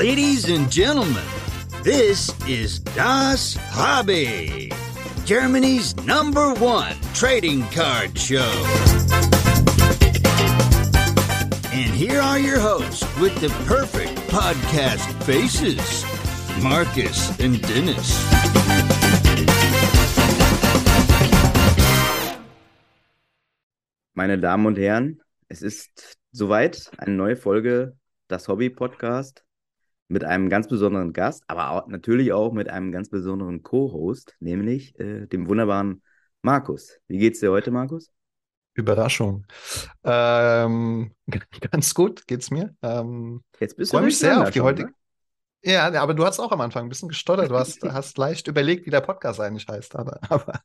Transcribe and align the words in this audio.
Ladies 0.00 0.48
and 0.48 0.72
gentlemen, 0.72 1.22
this 1.82 2.32
is 2.48 2.78
Das 2.96 3.58
Hobby, 3.68 4.72
Germany's 5.26 5.94
number 6.06 6.54
one 6.54 6.96
trading 7.12 7.64
card 7.68 8.18
show. 8.18 8.50
And 11.70 11.92
here 11.92 12.18
are 12.18 12.38
your 12.38 12.58
hosts 12.58 13.04
with 13.18 13.38
the 13.42 13.50
perfect 13.66 14.16
podcast 14.30 15.04
faces 15.24 15.76
Marcus 16.62 17.38
and 17.38 17.60
Dennis. 17.60 18.08
Meine 24.14 24.38
Damen 24.38 24.64
und 24.64 24.78
Herren, 24.78 25.20
es 25.50 25.60
ist 25.60 26.16
soweit 26.32 26.90
eine 26.96 27.14
neue 27.14 27.36
Folge 27.36 27.98
Das 28.28 28.48
Hobby 28.48 28.70
Podcast 28.70 29.44
mit 30.10 30.24
einem 30.24 30.48
ganz 30.48 30.68
besonderen 30.68 31.12
Gast, 31.12 31.44
aber 31.46 31.70
auch, 31.70 31.86
natürlich 31.86 32.32
auch 32.32 32.52
mit 32.52 32.68
einem 32.68 32.90
ganz 32.90 33.08
besonderen 33.08 33.62
Co-Host, 33.62 34.34
nämlich 34.40 34.98
äh, 34.98 35.26
dem 35.26 35.48
wunderbaren 35.48 36.02
Markus. 36.42 36.98
Wie 37.06 37.18
geht's 37.18 37.40
dir 37.40 37.50
heute, 37.50 37.70
Markus? 37.70 38.10
Überraschung. 38.74 39.46
Ähm, 40.02 41.12
ganz 41.70 41.94
gut 41.94 42.26
geht's 42.26 42.50
mir. 42.50 42.74
Ähm, 42.82 43.42
Jetzt 43.60 43.76
bist 43.76 43.92
du 43.92 43.96
freue 43.96 44.06
mich 44.06 44.18
sehr 44.18 44.40
auf 44.40 44.50
die 44.50 44.60
heutige. 44.60 44.88
ne? 44.88 44.94
Ja, 45.62 45.92
aber 46.00 46.14
du 46.14 46.24
hast 46.24 46.40
auch 46.40 46.52
am 46.52 46.60
Anfang 46.60 46.84
ein 46.84 46.88
bisschen 46.88 47.08
gestottert. 47.08 47.50
Du 47.50 47.56
hast, 47.56 47.82
hast 47.92 48.18
leicht 48.18 48.48
überlegt, 48.48 48.86
wie 48.86 48.90
der 48.90 49.02
Podcast 49.02 49.40
eigentlich 49.40 49.68
heißt. 49.68 49.94
Aber, 49.94 50.18
aber 50.28 50.60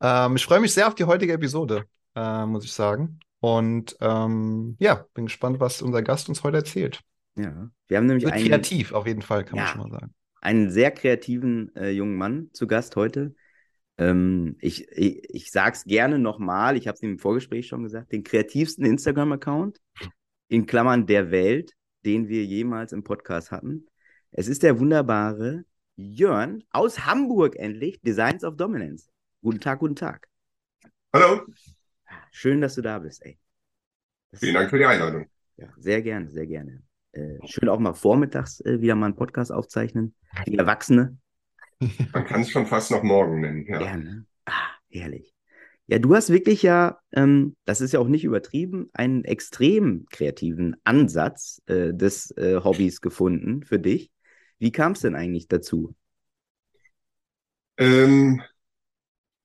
ähm, 0.00 0.36
ich 0.36 0.44
freue 0.44 0.60
mich 0.60 0.72
sehr 0.72 0.86
auf 0.86 0.94
die 0.94 1.04
heutige 1.04 1.34
Episode, 1.34 1.84
äh, 2.14 2.46
muss 2.46 2.64
ich 2.64 2.72
sagen. 2.72 3.20
Und 3.40 3.96
ähm, 4.00 4.76
ja, 4.78 5.04
bin 5.14 5.26
gespannt, 5.26 5.60
was 5.60 5.82
unser 5.82 6.02
Gast 6.02 6.28
uns 6.28 6.42
heute 6.42 6.58
erzählt. 6.58 7.02
Ja, 7.36 7.70
wir 7.88 7.96
haben 7.96 8.06
nämlich 8.06 8.24
Wird 8.24 8.34
einen, 8.34 8.46
kreativ, 8.48 8.92
auf 8.92 9.06
jeden 9.06 9.22
Fall, 9.22 9.44
kann 9.44 9.56
man 9.56 9.66
Ja. 9.66 9.72
schon 9.72 9.80
mal 9.80 9.90
sagen. 9.90 10.14
einen 10.40 10.70
sehr 10.70 10.90
kreativen 10.90 11.74
äh, 11.76 11.90
jungen 11.90 12.16
Mann 12.16 12.50
zu 12.52 12.66
Gast 12.66 12.96
heute. 12.96 13.34
Ähm, 13.98 14.56
ich, 14.60 14.88
ich, 14.90 15.22
ich 15.30 15.50
sag's 15.50 15.84
gerne 15.84 16.18
nochmal, 16.18 16.76
ich 16.76 16.88
habe 16.88 16.96
es 16.96 17.02
im 17.02 17.18
Vorgespräch 17.18 17.66
schon 17.68 17.82
gesagt, 17.84 18.12
den 18.12 18.24
kreativsten 18.24 18.84
Instagram-Account, 18.84 19.78
in 20.48 20.66
Klammern 20.66 21.06
der 21.06 21.30
Welt, 21.30 21.72
den 22.04 22.28
wir 22.28 22.44
jemals 22.44 22.92
im 22.92 23.04
Podcast 23.04 23.50
hatten. 23.50 23.86
Es 24.30 24.48
ist 24.48 24.62
der 24.62 24.78
wunderbare 24.80 25.64
Jörn 25.96 26.64
aus 26.70 27.06
Hamburg 27.06 27.56
endlich, 27.56 28.00
Designs 28.00 28.44
of 28.44 28.56
Dominance. 28.56 29.08
Guten 29.42 29.60
Tag, 29.60 29.78
guten 29.78 29.96
Tag. 29.96 30.26
Hallo, 31.12 31.42
Schön, 32.30 32.60
dass 32.60 32.74
du 32.74 32.82
da 32.82 32.98
bist, 32.98 33.24
ey. 33.24 33.38
Das- 34.30 34.40
vielen 34.40 34.54
Dank 34.54 34.70
für 34.70 34.78
die 34.78 34.86
Einladung. 34.86 35.26
Ja, 35.56 35.68
sehr 35.76 36.02
gerne, 36.02 36.28
sehr 36.30 36.46
gerne. 36.46 36.82
Äh, 37.12 37.38
schön 37.46 37.68
auch 37.68 37.78
mal 37.78 37.94
vormittags 37.94 38.60
äh, 38.60 38.80
wieder 38.80 38.94
mal 38.94 39.06
einen 39.06 39.16
Podcast 39.16 39.52
aufzeichnen. 39.52 40.14
Die 40.46 40.56
Erwachsene. 40.56 41.18
Man 42.12 42.24
kann 42.24 42.40
es 42.42 42.50
schon 42.50 42.66
fast 42.66 42.90
noch 42.90 43.02
morgen 43.02 43.40
nennen. 43.40 43.66
Ja. 43.66 43.78
Gerne. 43.78 44.26
Ah, 44.46 44.70
herrlich. 44.90 45.34
Ja, 45.86 45.98
du 45.98 46.14
hast 46.14 46.30
wirklich 46.30 46.62
ja, 46.62 47.00
ähm, 47.12 47.56
das 47.64 47.80
ist 47.80 47.92
ja 47.92 48.00
auch 48.00 48.08
nicht 48.08 48.24
übertrieben, 48.24 48.88
einen 48.94 49.24
extrem 49.24 50.06
kreativen 50.10 50.76
Ansatz 50.84 51.60
äh, 51.66 51.92
des 51.92 52.30
äh, 52.36 52.60
Hobbys 52.62 53.00
gefunden 53.00 53.62
für 53.62 53.78
dich. 53.78 54.10
Wie 54.58 54.72
kam 54.72 54.92
es 54.92 55.00
denn 55.00 55.16
eigentlich 55.16 55.48
dazu? 55.48 55.94
Ähm, 57.76 58.42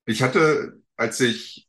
ich 0.05 0.21
hatte, 0.21 0.81
als 0.95 1.19
ich 1.19 1.66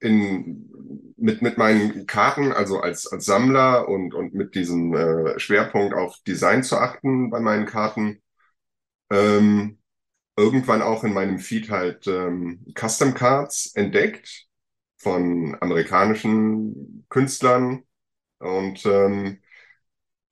in, 0.00 0.70
mit, 1.16 1.42
mit 1.42 1.58
meinen 1.58 2.06
Karten, 2.06 2.52
also 2.52 2.80
als, 2.80 3.06
als 3.06 3.24
Sammler 3.26 3.88
und, 3.88 4.14
und 4.14 4.34
mit 4.34 4.54
diesem 4.54 4.94
äh, 4.94 5.38
Schwerpunkt 5.40 5.94
auf 5.94 6.16
Design 6.26 6.62
zu 6.62 6.78
achten 6.78 7.30
bei 7.30 7.40
meinen 7.40 7.66
Karten, 7.66 8.20
ähm, 9.10 9.78
irgendwann 10.36 10.82
auch 10.82 11.04
in 11.04 11.14
meinem 11.14 11.38
Feed 11.38 11.70
halt 11.70 12.06
ähm, 12.08 12.64
Custom 12.78 13.14
Cards 13.14 13.72
entdeckt 13.74 14.46
von 14.98 15.56
amerikanischen 15.60 17.06
Künstlern 17.10 17.84
und 18.40 18.86
ähm, 18.86 19.40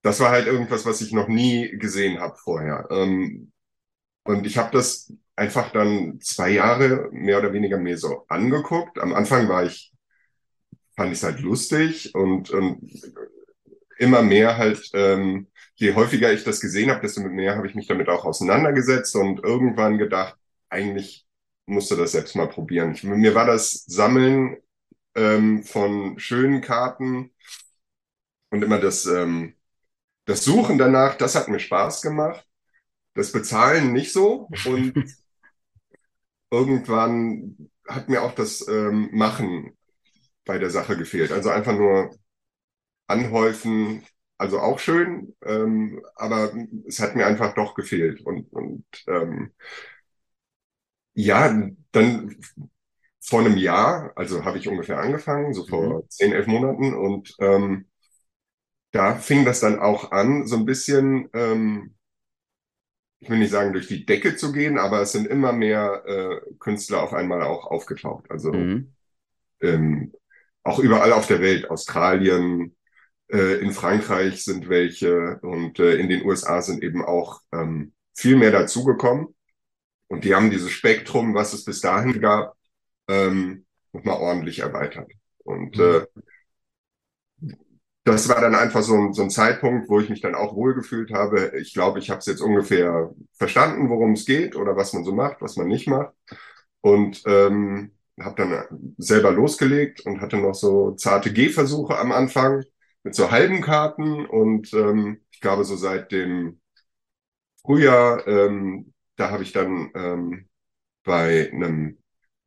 das 0.03 0.21
war 0.21 0.31
halt 0.31 0.47
irgendwas, 0.47 0.87
was 0.87 1.01
ich 1.01 1.13
noch 1.13 1.29
nie 1.29 1.71
gesehen 1.79 2.21
habe 2.21 2.37
vorher. 2.39 2.89
Ähm, 2.91 3.53
und 4.25 4.47
ich 4.47 4.59
habe 4.59 4.71
das 4.73 5.13
einfach 5.37 5.73
dann 5.73 6.21
zwei 6.21 6.51
Jahre 6.51 7.09
mehr 7.13 7.39
oder 7.39 7.53
weniger 7.53 7.79
mir 7.79 7.99
so 7.99 8.25
angeguckt. 8.29 8.99
Am 8.99 9.15
Anfang 9.15 9.49
war 9.49 9.65
ich, 9.65 9.93
fand 10.97 11.13
ich 11.13 11.19
es 11.19 11.25
halt 11.25 11.41
lustig 11.41 12.15
und, 12.15 12.51
und 12.51 12.81
immer 13.99 14.23
mehr 14.23 14.57
halt, 14.57 14.91
ähm, 14.95 15.49
je 15.77 15.95
häufiger 15.95 16.33
ich 16.33 16.45
das 16.45 16.61
gesehen 16.61 16.91
habe, 16.91 17.01
desto 17.01 17.21
mehr 17.23 17.57
habe 17.57 17.67
ich 17.67 17.75
mich 17.75 17.87
damit 17.87 18.09
auch 18.09 18.25
auseinandergesetzt 18.25 19.17
und 19.17 19.43
irgendwann 19.43 19.99
gedacht, 19.99 20.37
eigentlich 20.69 21.27
musste 21.67 21.97
das 21.97 22.13
selbst 22.13 22.37
mal 22.37 22.49
probieren. 22.49 22.93
Ich, 22.93 23.05
mir 23.05 23.35
war 23.35 23.47
das 23.47 23.85
Sammeln 23.87 24.57
ähm, 25.15 25.65
von 25.65 26.19
schönen 26.19 26.61
Karten 26.61 27.31
und 28.51 28.63
immer 28.63 28.79
das, 28.81 29.07
ähm, 29.07 29.55
das 30.27 30.45
Suchen 30.45 30.79
danach, 30.79 31.17
das 31.17 31.35
hat 31.37 31.49
mir 31.49 31.61
Spaß 31.61 32.03
gemacht. 32.03 32.47
Das 33.15 33.33
Bezahlen 33.33 33.93
nicht 33.93 34.13
so 34.13 34.49
und 34.67 34.95
irgendwann 36.51 37.71
hat 37.89 38.09
mir 38.09 38.23
auch 38.23 38.35
das 38.35 38.67
ähm, 38.69 39.11
Machen 39.13 39.77
bei 40.45 40.59
der 40.59 40.71
Sache 40.71 40.97
gefehlt. 40.97 41.33
Also 41.33 41.51
einfach 41.51 41.75
nur 41.77 42.11
anhäufen, 43.07 44.05
also 44.39 44.61
auch 44.61 44.79
schön, 44.79 45.35
ähm, 45.45 46.03
aber 46.17 46.53
es 46.87 47.01
hat 47.01 47.17
mir 47.17 47.27
einfach 47.27 47.55
doch 47.55 47.75
gefehlt. 47.75 48.23
Und, 48.27 48.53
und 48.53 48.85
ähm, 49.09 49.53
ja, 51.15 51.71
dann 51.93 52.37
vor 53.23 53.41
einem 53.41 53.57
Jahr, 53.59 54.13
also 54.17 54.45
habe 54.45 54.59
ich 54.59 54.69
ungefähr 54.69 54.99
angefangen, 55.01 55.55
so 55.55 55.67
vor 55.67 56.09
zehn, 56.11 56.33
elf 56.33 56.47
Monaten, 56.47 56.95
und 56.95 57.35
ähm, 57.41 57.87
da 58.93 59.17
fing 59.17 59.45
das 59.45 59.61
dann 59.61 59.79
auch 59.79 60.13
an, 60.13 60.47
so 60.47 60.57
ein 60.57 60.65
bisschen, 60.65 61.29
ähm, 61.35 61.95
ich 63.25 63.31
will 63.31 63.39
nicht 63.39 63.51
sagen, 63.53 63.73
durch 63.73 63.89
die 63.89 64.07
Decke 64.07 64.37
zu 64.37 64.53
gehen, 64.53 64.79
aber 64.79 65.01
es 65.03 65.13
sind 65.13 65.27
immer 65.29 65.53
mehr 65.53 66.05
äh, 66.07 66.55
Künstler 66.61 67.03
auf 67.03 67.15
einmal 67.15 67.43
auch 67.43 67.67
aufgetaucht. 67.67 68.31
Also 68.31 68.53
Mhm. 68.53 68.93
ähm, 69.63 70.13
auch 70.63 70.79
überall 70.79 71.13
auf 71.13 71.27
der 71.27 71.41
Welt, 71.41 71.71
Australien, 71.71 72.77
äh, 73.33 73.61
in 73.61 73.73
Frankreich 73.73 74.45
sind 74.45 74.69
welche 74.69 75.39
und 75.43 75.79
äh, 75.81 75.97
in 75.97 76.09
den 76.09 76.25
USA 76.25 76.63
sind 76.63 76.83
eben 76.83 77.05
auch 77.05 77.41
ähm, 77.53 77.95
viel 78.15 78.37
mehr 78.37 78.53
dazugekommen. 78.53 79.35
Und 80.09 80.25
die 80.25 80.35
haben 80.35 80.51
dieses 80.51 80.71
Spektrum, 80.73 81.35
was 81.35 81.53
es 81.55 81.65
bis 81.65 81.81
dahin 81.81 82.21
gab, 82.21 82.57
ähm, 83.09 83.67
nochmal 83.93 84.19
ordentlich 84.19 84.61
erweitert. 84.61 85.11
Und 85.45 85.79
äh, 85.79 86.07
das 88.05 88.29
war 88.29 88.41
dann 88.41 88.55
einfach 88.55 88.83
so 88.83 88.95
ein, 88.95 89.13
so 89.15 89.23
ein 89.23 89.31
Zeitpunkt, 89.31 89.89
wo 89.89 89.99
ich 90.01 90.11
mich 90.11 90.21
dann 90.21 90.35
auch 90.35 90.55
wohlgefühlt 90.55 91.13
habe. 91.13 91.53
Ich 91.59 91.73
glaube, 91.73 91.99
ich 92.01 92.11
habe 92.11 92.19
es 92.21 92.27
jetzt 92.27 92.41
ungefähr 92.43 93.11
verstanden, 93.35 93.89
worum 93.89 94.13
es 94.13 94.27
geht 94.27 94.57
oder 94.57 94.77
was 94.77 94.93
man 94.93 95.05
so 95.05 95.13
macht, 95.13 95.41
was 95.41 95.57
man 95.57 95.69
nicht 95.69 95.87
macht. 95.89 96.13
Und 96.83 97.23
ähm, 97.27 97.93
habe 98.21 98.37
dann 98.37 98.95
selber 98.99 99.33
losgelegt 99.33 100.03
und 100.07 100.21
hatte 100.21 100.37
noch 100.37 100.55
so 100.55 100.93
zarte 100.93 101.33
Gehversuche 101.33 101.99
am 101.99 102.13
Anfang 102.13 102.65
mit 103.05 103.15
so 103.15 103.31
halben 103.31 103.63
Karten. 103.63 104.27
Und 104.27 104.73
ähm, 104.75 105.23
ich 105.31 105.41
glaube, 105.41 105.65
so 105.65 105.77
seit 105.77 106.13
dem 106.13 106.61
Frühjahr, 107.63 108.27
ähm, 108.27 108.93
da 109.17 109.31
habe 109.31 109.43
ich 109.43 109.53
dann 109.53 109.91
ähm, 109.95 110.49
bei 111.05 111.51
einem 111.53 111.99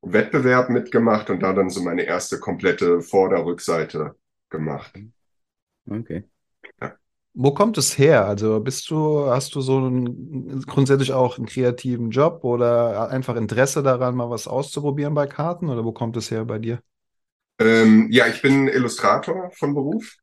Wettbewerb 0.01 0.69
mitgemacht 0.69 1.29
und 1.29 1.41
da 1.41 1.53
dann 1.53 1.69
so 1.69 1.83
meine 1.83 2.03
erste 2.03 2.39
komplette 2.39 3.01
Vorder-Rückseite 3.01 4.15
gemacht. 4.49 4.93
Okay. 5.89 6.23
Wo 7.39 7.53
kommt 7.53 7.77
es 7.77 7.97
her? 7.99 8.25
Also 8.25 8.59
bist 8.59 8.89
du, 8.89 9.27
hast 9.29 9.53
du 9.53 9.61
so 9.61 9.77
einen, 9.77 10.61
grundsätzlich 10.63 11.13
auch 11.13 11.37
einen 11.37 11.45
kreativen 11.45 12.09
Job 12.09 12.43
oder 12.43 13.09
einfach 13.11 13.35
Interesse 13.35 13.83
daran, 13.83 14.15
mal 14.15 14.29
was 14.31 14.47
auszuprobieren 14.47 15.13
bei 15.13 15.27
Karten? 15.27 15.69
Oder 15.69 15.85
wo 15.85 15.91
kommt 15.91 16.17
es 16.17 16.31
her 16.31 16.45
bei 16.45 16.57
dir? 16.57 16.79
Ähm, 17.59 18.07
ja, 18.11 18.27
ich 18.27 18.41
bin 18.41 18.67
Illustrator 18.67 19.51
von 19.51 19.73
Beruf. 19.75 20.15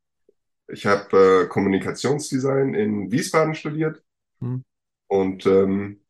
Ich 0.68 0.86
habe 0.86 1.44
äh, 1.44 1.48
Kommunikationsdesign 1.48 2.74
in 2.74 3.10
Wiesbaden 3.12 3.54
studiert 3.54 4.02
Hm. 4.40 4.64
und 5.08 5.46
ähm, 5.46 6.00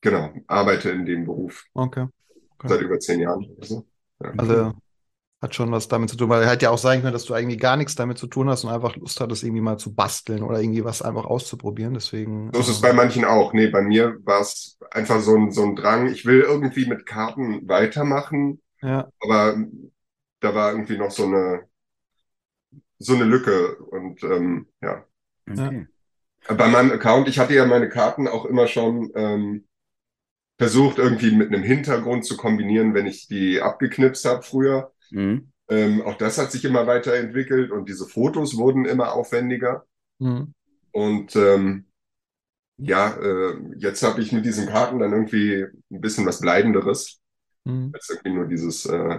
genau, 0.00 0.32
arbeite 0.46 0.90
in 0.90 1.06
dem 1.06 1.24
Beruf 1.24 1.64
Okay. 1.74 2.06
okay. 2.58 2.68
seit 2.68 2.80
über 2.82 2.98
zehn 3.00 3.20
Jahren. 3.20 3.44
oder 3.56 3.66
so. 3.66 3.86
Ja. 4.22 4.32
Also 4.36 4.72
hat 5.42 5.54
schon 5.56 5.72
was 5.72 5.88
damit 5.88 6.08
zu 6.08 6.16
tun, 6.16 6.28
weil 6.28 6.46
halt 6.46 6.62
ja 6.62 6.70
auch 6.70 6.78
sein 6.78 7.00
könnte, 7.00 7.14
dass 7.14 7.24
du 7.24 7.34
eigentlich 7.34 7.60
gar 7.60 7.76
nichts 7.76 7.96
damit 7.96 8.16
zu 8.16 8.28
tun 8.28 8.48
hast 8.48 8.62
und 8.62 8.70
einfach 8.70 8.94
Lust 8.96 9.20
hattest, 9.20 9.42
irgendwie 9.42 9.60
mal 9.60 9.76
zu 9.76 9.92
basteln 9.94 10.44
oder 10.44 10.60
irgendwie 10.60 10.84
was 10.84 11.02
einfach 11.02 11.24
auszuprobieren. 11.24 11.94
Deswegen. 11.94 12.52
So 12.54 12.60
ist 12.60 12.68
es 12.68 12.78
äh, 12.78 12.82
bei 12.82 12.92
manchen 12.92 13.24
auch. 13.24 13.52
Nee, 13.52 13.66
bei 13.66 13.82
mir 13.82 14.16
war 14.24 14.40
es 14.40 14.78
einfach 14.92 15.20
so 15.20 15.36
ein, 15.36 15.50
so 15.50 15.64
ein 15.64 15.74
Drang. 15.74 16.06
Ich 16.06 16.24
will 16.24 16.40
irgendwie 16.40 16.86
mit 16.86 17.06
Karten 17.06 17.68
weitermachen, 17.68 18.62
Ja, 18.80 19.08
aber 19.20 19.56
da 20.40 20.54
war 20.54 20.72
irgendwie 20.72 20.96
noch 20.96 21.10
so 21.10 21.24
eine, 21.24 21.64
so 22.98 23.14
eine 23.14 23.24
Lücke 23.24 23.76
und 23.76 24.22
ähm, 24.22 24.68
ja. 24.80 25.04
Okay. 25.50 25.86
bei 26.48 26.68
meinem 26.68 26.92
Account, 26.92 27.28
ich 27.28 27.38
hatte 27.38 27.54
ja 27.54 27.66
meine 27.66 27.88
Karten 27.88 28.28
auch 28.28 28.44
immer 28.44 28.68
schon 28.68 29.10
ähm, 29.16 29.66
versucht, 30.58 30.98
irgendwie 30.98 31.32
mit 31.32 31.48
einem 31.52 31.64
Hintergrund 31.64 32.24
zu 32.24 32.36
kombinieren, 32.36 32.94
wenn 32.94 33.06
ich 33.06 33.26
die 33.26 33.60
abgeknipst 33.60 34.24
habe 34.24 34.42
früher. 34.42 34.91
Mhm. 35.12 35.52
Ähm, 35.68 36.02
auch 36.02 36.16
das 36.16 36.38
hat 36.38 36.52
sich 36.52 36.64
immer 36.64 36.86
weiterentwickelt 36.86 37.70
und 37.70 37.88
diese 37.88 38.06
Fotos 38.06 38.56
wurden 38.56 38.84
immer 38.84 39.12
aufwendiger. 39.14 39.86
Mhm. 40.20 40.52
Und 40.92 41.34
ähm, 41.36 41.86
ja, 42.78 43.16
äh, 43.16 43.54
jetzt 43.78 44.02
habe 44.02 44.20
ich 44.22 44.32
mit 44.32 44.44
diesen 44.44 44.68
Karten 44.68 44.98
dann 44.98 45.12
irgendwie 45.12 45.66
ein 45.90 46.00
bisschen 46.00 46.26
was 46.26 46.40
Bleibenderes 46.40 47.20
Mhm. 47.64 47.92
als 47.92 48.10
irgendwie 48.10 48.30
nur 48.32 48.46
dieses, 48.48 48.86
äh, 48.86 49.18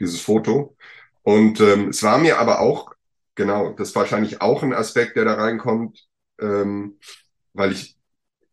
dieses 0.00 0.20
Foto. 0.22 0.76
Und 1.22 1.60
ähm, 1.60 1.90
es 1.90 2.02
war 2.02 2.18
mir 2.18 2.38
aber 2.40 2.60
auch, 2.60 2.92
genau, 3.34 3.72
das 3.74 3.90
ist 3.90 3.96
wahrscheinlich 3.96 4.40
auch 4.42 4.62
ein 4.62 4.74
Aspekt, 4.74 5.16
der 5.16 5.24
da 5.26 5.34
reinkommt, 5.34 6.06
ähm, 6.40 6.98
weil 7.54 7.72
ich 7.72 7.96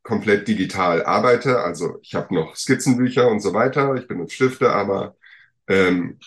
komplett 0.04 0.48
digital 0.48 1.06
arbeite. 1.06 1.60
Also 1.60 2.00
ich 2.02 2.16
habe 2.16 2.34
noch 2.36 2.56
Skizzenbücher 2.56 3.30
und 3.30 3.42
so 3.42 3.54
weiter. 3.54 3.96
Ich 3.96 4.08
benutze 4.08 4.36
Stifte, 4.36 4.72
aber 4.72 5.16
ähm, 5.68 6.20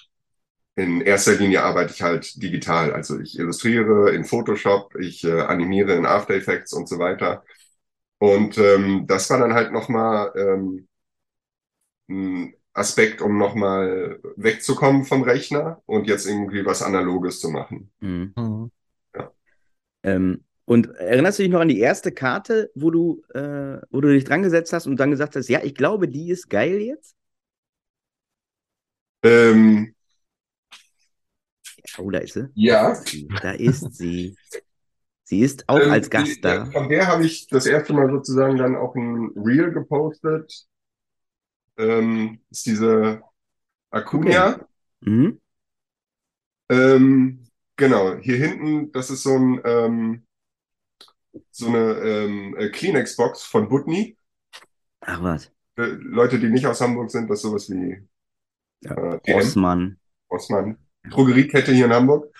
in 0.74 1.00
erster 1.02 1.34
Linie 1.34 1.62
arbeite 1.62 1.92
ich 1.92 2.02
halt 2.02 2.42
digital. 2.42 2.92
Also 2.92 3.18
ich 3.20 3.38
illustriere 3.38 4.14
in 4.14 4.24
Photoshop, 4.24 4.94
ich 4.96 5.24
äh, 5.24 5.40
animiere 5.40 5.94
in 5.94 6.06
After 6.06 6.34
Effects 6.34 6.72
und 6.72 6.88
so 6.88 6.98
weiter. 6.98 7.44
Und 8.18 8.56
ähm, 8.58 9.06
das 9.06 9.28
war 9.30 9.38
dann 9.38 9.52
halt 9.54 9.72
nochmal 9.72 10.32
ähm, 10.36 10.88
ein 12.08 12.54
Aspekt, 12.72 13.20
um 13.20 13.36
nochmal 13.36 14.20
wegzukommen 14.36 15.04
vom 15.04 15.22
Rechner 15.22 15.82
und 15.86 16.06
jetzt 16.06 16.26
irgendwie 16.26 16.64
was 16.64 16.82
Analoges 16.82 17.40
zu 17.40 17.50
machen. 17.50 17.90
Mhm. 18.00 18.32
Mhm. 18.36 18.70
Ähm, 20.04 20.44
und 20.64 20.86
erinnerst 20.96 21.38
du 21.38 21.42
dich 21.42 21.52
noch 21.52 21.60
an 21.60 21.68
die 21.68 21.80
erste 21.80 22.12
Karte, 22.12 22.70
wo 22.74 22.90
du, 22.90 23.22
äh, 23.34 23.78
wo 23.90 24.00
du 24.00 24.08
dich 24.08 24.24
dran 24.24 24.42
gesetzt 24.42 24.72
hast 24.72 24.86
und 24.86 24.96
dann 24.98 25.10
gesagt 25.10 25.36
hast, 25.36 25.48
ja, 25.48 25.60
ich 25.62 25.74
glaube, 25.74 26.08
die 26.08 26.30
ist 26.30 26.48
geil 26.48 26.80
jetzt? 26.80 27.14
Ähm, 29.24 29.94
Oh, 31.98 32.10
da 32.10 32.18
ist 32.18 32.34
sie. 32.34 32.48
ja, 32.54 32.96
Da 33.42 33.52
ist 33.52 33.94
sie. 33.94 34.36
Sie 35.24 35.40
ist 35.40 35.68
auch 35.68 35.78
Ähm, 35.80 35.90
als 35.92 36.06
die- 36.06 36.10
Gast 36.10 36.44
da. 36.44 36.66
Von 36.66 36.88
der 36.88 37.06
habe 37.06 37.24
ich 37.24 37.46
das 37.46 37.66
erste 37.66 37.92
Mal 37.94 38.10
sozusagen 38.10 38.56
dann 38.58 38.76
auch 38.76 38.94
ein 38.94 39.30
Reel 39.36 39.72
gepostet. 39.72 40.66
Ähm, 41.78 42.40
ist 42.50 42.66
diese 42.66 43.22
Acuna. 43.90 44.66
Mhm. 45.00 45.40
Ähm, 46.68 47.46
genau, 47.76 48.16
hier 48.18 48.36
hinten, 48.36 48.92
das 48.92 49.10
ist 49.10 49.22
so 49.22 49.36
ein 49.36 49.60
ähm, 49.64 50.26
so 51.50 51.66
eine 51.68 51.92
ähm, 52.00 52.56
äh, 52.58 52.68
Kleenex-Box 52.70 53.42
von 53.44 53.68
Butni. 53.68 54.16
Ach 55.00 55.22
was. 55.22 55.50
Äh, 55.76 55.82
Leute, 55.98 56.38
die 56.38 56.48
nicht 56.48 56.66
aus 56.66 56.80
Hamburg 56.80 57.10
sind, 57.10 57.28
das 57.30 57.38
ist 57.38 57.42
sowas 57.42 57.70
wie 57.70 58.06
Ja, 58.82 59.14
äh, 59.14 59.20
DM, 59.20 59.36
Rossmann. 60.30 60.78
Drogeriekette 61.10 61.72
hier 61.72 61.86
in 61.86 61.92
Hamburg. 61.94 62.32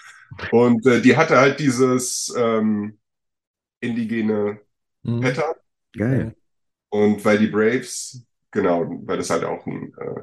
Und 0.50 0.86
äh, 0.86 1.02
die 1.02 1.16
hatte 1.16 1.38
halt 1.38 1.60
dieses 1.60 2.32
ähm, 2.36 2.98
indigene 3.80 4.60
Mhm. 5.04 5.20
Pattern. 5.20 5.54
Geil. 5.96 6.34
Und 6.90 7.24
weil 7.24 7.38
die 7.38 7.46
Braves, 7.48 8.24
genau, 8.50 8.84
weil 9.06 9.16
das 9.18 9.30
halt 9.30 9.44
auch 9.44 9.66
ein, 9.66 9.94
äh, 9.98 10.22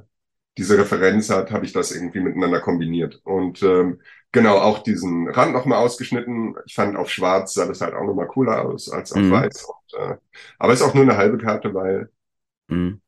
diese 0.57 0.77
Referenz 0.77 1.29
hat, 1.29 1.51
habe 1.51 1.65
ich 1.65 1.73
das 1.73 1.91
irgendwie 1.91 2.21
miteinander 2.21 2.61
kombiniert. 2.61 3.21
Und 3.25 3.63
ähm, 3.63 4.01
genau, 4.31 4.57
auch 4.59 4.79
diesen 4.83 5.29
Rand 5.29 5.53
nochmal 5.53 5.79
ausgeschnitten. 5.79 6.55
Ich 6.67 6.75
fand 6.75 6.97
auf 6.97 7.09
schwarz 7.09 7.53
sah 7.55 7.67
das 7.67 7.81
halt 7.81 7.95
auch 7.95 8.05
nochmal 8.05 8.27
cooler 8.27 8.63
aus 8.65 8.89
als 8.91 9.13
auf 9.13 9.29
Mhm. 9.29 9.31
weiß. 9.31 9.65
Und, 9.65 10.01
äh, 10.01 10.17
aber 10.59 10.73
ist 10.73 10.83
auch 10.83 10.95
nur 10.95 11.03
eine 11.03 11.17
halbe 11.17 11.37
Karte, 11.39 11.73
weil 11.75 12.11
Mhm. 12.69 12.99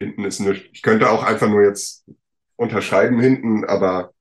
hinten 0.00 0.24
ist 0.24 0.40
nichts. 0.40 0.68
Ich 0.72 0.82
könnte 0.82 1.10
auch 1.10 1.22
einfach 1.22 1.48
nur 1.48 1.62
jetzt 1.62 2.04
unterschreiben 2.56 3.20
hinten, 3.20 3.64
aber 3.64 4.13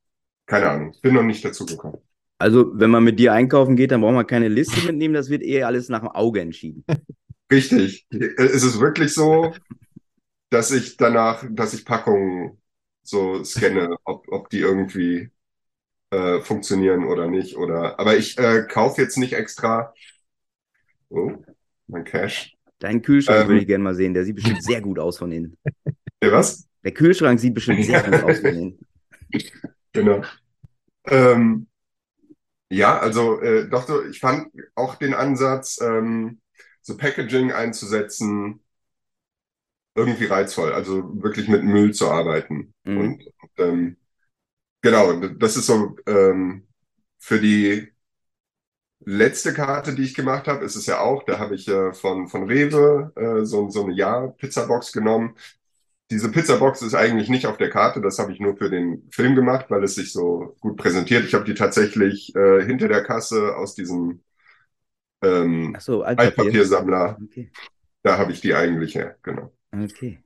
keine 0.45 0.69
Ahnung, 0.69 0.91
ich 0.93 1.01
bin 1.01 1.13
noch 1.13 1.23
nicht 1.23 1.43
dazu 1.43 1.65
gekommen. 1.65 1.97
Also, 2.39 2.71
wenn 2.73 2.89
man 2.89 3.03
mit 3.03 3.19
dir 3.19 3.33
einkaufen 3.33 3.75
geht, 3.75 3.91
dann 3.91 4.01
braucht 4.01 4.15
man 4.15 4.27
keine 4.27 4.49
Liste 4.49 4.85
mitnehmen, 4.85 5.13
das 5.13 5.29
wird 5.29 5.43
eher 5.43 5.67
alles 5.67 5.89
nach 5.89 5.99
dem 6.01 6.09
Auge 6.09 6.41
entschieden. 6.41 6.83
Richtig. 7.51 8.05
Es 8.09 8.63
ist 8.63 8.79
wirklich 8.79 9.13
so, 9.13 9.53
dass 10.49 10.71
ich 10.71 10.97
danach, 10.97 11.45
dass 11.49 11.73
ich 11.73 11.85
Packungen 11.85 12.61
so 13.03 13.43
scanne, 13.43 13.95
ob, 14.05 14.27
ob 14.29 14.49
die 14.49 14.59
irgendwie 14.59 15.29
äh, 16.11 16.41
funktionieren 16.41 17.05
oder 17.05 17.27
nicht. 17.27 17.57
Oder, 17.57 17.99
aber 17.99 18.17
ich 18.17 18.37
äh, 18.37 18.63
kaufe 18.69 19.01
jetzt 19.01 19.17
nicht 19.17 19.33
extra. 19.33 19.93
Oh, 21.09 21.31
mein 21.87 22.03
Cash. 22.05 22.55
Deinen 22.79 23.01
Kühlschrank 23.01 23.43
Ähm. 23.43 23.47
würde 23.47 23.61
ich 23.61 23.67
gerne 23.67 23.83
mal 23.83 23.95
sehen, 23.95 24.13
der 24.13 24.25
sieht 24.25 24.35
bestimmt 24.35 24.63
sehr 24.63 24.81
gut 24.81 24.99
aus 24.99 25.17
von 25.17 25.31
innen. 25.31 25.57
Ja, 26.23 26.31
was? 26.31 26.67
Der 26.83 26.93
Kühlschrank 26.93 27.39
sieht 27.39 27.53
bestimmt 27.53 27.83
sehr 27.85 28.01
gut 28.01 28.23
aus 28.23 28.39
von 28.39 28.49
innen. 28.55 28.79
Genau. 29.93 30.21
Ähm, 31.07 31.67
ja, 32.69 32.97
also 32.99 33.41
äh, 33.41 33.69
doch 33.69 33.87
so, 33.87 34.03
ich 34.05 34.19
fand 34.19 34.47
auch 34.75 34.95
den 34.95 35.13
Ansatz, 35.13 35.79
ähm, 35.81 36.41
so 36.81 36.97
Packaging 36.97 37.51
einzusetzen, 37.51 38.61
irgendwie 39.95 40.25
reizvoll. 40.25 40.73
Also 40.73 41.21
wirklich 41.21 41.47
mit 41.47 41.63
Müll 41.63 41.93
zu 41.93 42.09
arbeiten. 42.09 42.73
Mhm. 42.83 42.97
Und 42.99 43.23
ähm, 43.57 43.97
genau, 44.81 45.13
das 45.15 45.57
ist 45.57 45.67
so 45.67 45.97
ähm, 46.07 46.67
für 47.19 47.39
die 47.41 47.93
letzte 49.05 49.53
Karte, 49.53 49.93
die 49.95 50.03
ich 50.03 50.13
gemacht 50.15 50.47
habe, 50.47 50.63
ist 50.65 50.75
es 50.75 50.85
ja 50.85 50.99
auch, 50.99 51.23
da 51.23 51.37
habe 51.39 51.55
ich 51.55 51.67
äh, 51.67 51.93
von, 51.93 52.27
von 52.29 52.43
Rewe 52.45 53.11
äh, 53.15 53.45
so, 53.45 53.69
so 53.69 53.83
eine 53.85 53.93
Jahr-Pizzabox 53.93 54.91
genommen. 54.93 55.35
Diese 56.13 56.30
Pizzabox 56.30 56.83
ist 56.83 56.94
eigentlich 56.94 57.27
nicht 57.27 57.48
auf 57.48 57.57
der 57.57 57.71
Karte, 57.71 58.00
das 58.00 58.19
habe 58.19 58.31
ich 58.31 58.39
nur 58.39 58.56
für 58.56 58.69
den 58.69 59.10
Film 59.10 59.33
gemacht, 59.33 59.65
weil 59.69 59.83
es 59.83 59.95
sich 59.95 60.13
so 60.13 60.56
gut 60.60 60.77
präsentiert. 60.77 61.25
Ich 61.25 61.33
habe 61.33 61.44
die 61.44 61.56
tatsächlich 61.56 62.36
äh, 62.36 62.63
hinter 62.63 62.88
der 62.88 63.04
Kasse 63.04 63.56
aus 63.56 63.74
diesem 63.74 64.21
ähm, 65.24 65.75
so, 65.80 66.04
Altpapier. 66.04 66.30
Altpapiersammler, 66.30 67.18
Okay. 67.24 67.50
da 68.04 68.19
habe 68.19 68.31
ich 68.31 68.42
die 68.42 68.54
eigentlich 68.54 68.94
her, 68.94 69.15
genau. 69.24 69.51
Okay. 69.71 70.19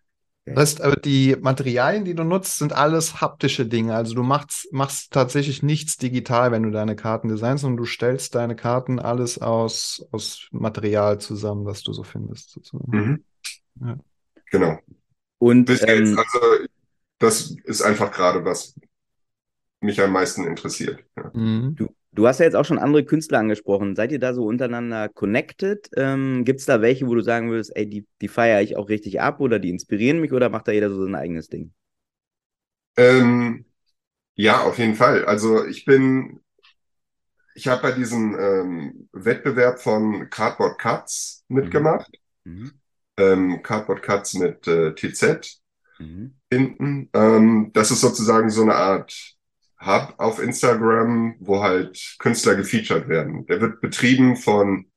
Das 0.44 0.58
heißt, 0.58 0.82
aber 0.82 0.96
die 0.98 1.38
Materialien, 1.40 2.04
die 2.04 2.16
du 2.16 2.26
nutzt, 2.26 2.58
sind 2.58 2.74
alles 2.74 3.22
haptische 3.22 3.66
Dinge. 3.66 3.96
Also 3.96 4.14
du 4.14 4.24
machst, 4.24 4.68
machst 4.74 5.14
tatsächlich 5.14 5.64
nichts 5.64 5.96
digital, 5.96 6.52
wenn 6.52 6.64
du 6.64 6.72
deine 6.72 6.98
Karten 6.98 7.30
designst, 7.30 7.62
sondern 7.62 7.78
du 7.78 7.86
stellst 7.86 8.36
deine 8.36 8.58
Karten 8.58 9.00
alles 9.00 9.40
aus, 9.40 10.06
aus 10.12 10.48
Material 10.52 11.20
zusammen, 11.20 11.66
was 11.66 11.82
du 11.84 11.94
so 11.94 12.04
findest. 12.04 12.52
Sozusagen. 12.52 12.92
Mhm. 12.92 13.24
Ja. 13.82 13.98
Genau. 14.52 14.80
Und 15.40 15.66
Bis 15.66 15.82
jetzt, 15.82 15.90
ähm, 15.90 16.18
also 16.18 16.66
das 17.20 17.56
ist 17.66 17.82
einfach 17.82 18.12
gerade, 18.12 18.44
was 18.46 18.76
mich 19.82 20.02
am 20.02 20.12
meisten 20.12 20.46
interessiert. 20.46 21.04
Ja. 21.16 21.32
Mhm. 21.34 21.76
du, 21.76 21.88
du 22.12 22.28
hast 22.28 22.40
ja 22.40 22.46
jetzt 22.46 22.56
auch 22.56 22.66
schon 22.66 22.80
andere 22.80 23.06
Künstler 23.06 23.40
angesprochen. 23.40 23.96
Seid 23.96 24.12
ihr 24.12 24.20
da 24.20 24.34
so 24.34 24.46
untereinander 24.46 25.10
connected? 25.10 25.90
Ähm, 25.96 26.44
Gibt 26.46 26.60
es 26.60 26.66
da 26.66 26.82
welche, 26.82 27.08
wo 27.08 27.16
du 27.16 27.22
sagen 27.22 27.50
würdest, 27.50 27.76
ey, 27.76 27.88
die, 27.88 28.06
die 28.22 28.28
feiere 28.28 28.62
ich 28.62 28.76
auch 28.76 28.90
richtig 28.90 29.22
ab 29.22 29.40
oder 29.40 29.60
die 29.60 29.70
inspirieren 29.70 30.20
mich 30.20 30.34
oder 30.34 30.50
macht 30.50 30.68
da 30.68 30.72
jeder 30.72 30.90
so 30.90 31.04
sein 31.04 31.16
eigenes 31.16 31.50
Ding? 31.50 31.74
Ähm, 32.98 33.66
ja, 34.36 34.62
auf 34.64 34.80
jeden 34.80 34.96
Fall. 34.96 35.26
Also 35.26 35.66
ich 35.66 35.86
bin, 35.86 36.42
ich 37.54 37.68
habe 37.68 37.82
bei 37.82 37.92
diesem 37.92 38.36
ähm, 38.40 39.10
Wettbewerb 39.14 39.80
von 39.80 40.30
Cardboard 40.30 40.80
Cuts 40.80 41.46
mitgemacht. 41.48 42.10
Mhm. 42.44 42.72
Ähm, 43.18 43.62
Cardboard 43.64 44.04
Cuts 44.04 44.34
mit 44.36 44.68
äh, 44.68 44.94
TZ 44.96 45.60
Mhm. 46.00 46.38
hinten. 46.52 47.10
Ähm, 47.14 47.72
das 47.74 47.92
ist 47.92 48.02
sozusagen 48.02 48.50
so 48.50 48.64
eine 48.64 48.76
Art 48.76 49.36
Hub 49.82 50.16
auf 50.18 50.40
Instagram, 50.42 51.36
wo 51.40 51.64
halt 51.64 52.16
Künstler 52.20 52.56
gefeatured 52.56 53.08
werden. 53.10 53.46
Der 53.48 53.62
wird 53.62 53.82
betrieben 53.82 54.36
von 54.38 54.88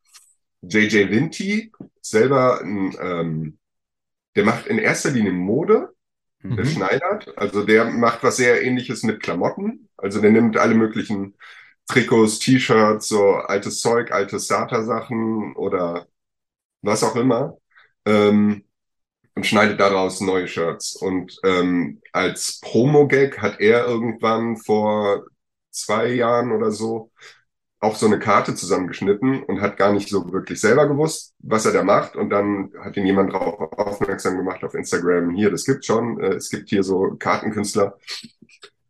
JJ 0.62 1.04
Linty, 1.04 1.72
selber 2.02 2.60
ein, 2.62 2.96
ähm, 3.00 3.58
der 4.36 4.44
macht 4.44 4.66
in 4.66 4.78
erster 4.78 5.10
Linie 5.10 5.32
Mode, 5.32 5.90
der 6.56 6.64
Mhm. 6.64 6.66
schneidert. 6.66 7.36
Also 7.38 7.64
der 7.64 7.86
macht 7.86 8.22
was 8.24 8.36
sehr 8.38 8.62
ähnliches 8.62 9.02
mit 9.04 9.22
Klamotten. 9.22 9.88
Also 9.96 10.20
der 10.20 10.32
nimmt 10.32 10.56
alle 10.58 10.74
möglichen 10.74 11.36
Trikots, 11.88 12.38
T-Shirts, 12.40 13.08
so 13.08 13.34
altes 13.36 13.80
Zeug, 13.80 14.12
alte 14.12 14.40
Starter-Sachen 14.40 15.54
oder 15.56 16.08
was 16.82 17.04
auch 17.04 17.16
immer. 17.16 17.58
Ähm, 18.06 18.64
und 19.34 19.46
schneidet 19.46 19.80
daraus 19.80 20.20
neue 20.20 20.48
Shirts. 20.48 20.96
Und 20.96 21.38
ähm, 21.44 22.00
als 22.12 22.60
Promo-Gag 22.60 23.38
hat 23.38 23.60
er 23.60 23.86
irgendwann 23.86 24.56
vor 24.56 25.24
zwei 25.70 26.08
Jahren 26.08 26.52
oder 26.52 26.72
so 26.72 27.10
auch 27.80 27.96
so 27.96 28.06
eine 28.06 28.18
Karte 28.18 28.54
zusammengeschnitten 28.54 29.42
und 29.42 29.62
hat 29.62 29.78
gar 29.78 29.92
nicht 29.92 30.10
so 30.10 30.30
wirklich 30.32 30.60
selber 30.60 30.86
gewusst, 30.86 31.34
was 31.38 31.64
er 31.64 31.72
da 31.72 31.82
macht. 31.82 32.14
Und 32.14 32.28
dann 32.28 32.72
hat 32.78 32.96
ihn 32.96 33.06
jemand 33.06 33.32
darauf 33.32 33.72
aufmerksam 33.72 34.36
gemacht 34.36 34.62
auf 34.62 34.74
Instagram, 34.74 35.30
hier, 35.30 35.50
das 35.50 35.64
gibt's 35.64 35.86
schon, 35.86 36.20
äh, 36.20 36.34
es 36.34 36.50
gibt 36.50 36.68
hier 36.68 36.82
so 36.82 37.16
Kartenkünstler. 37.18 37.96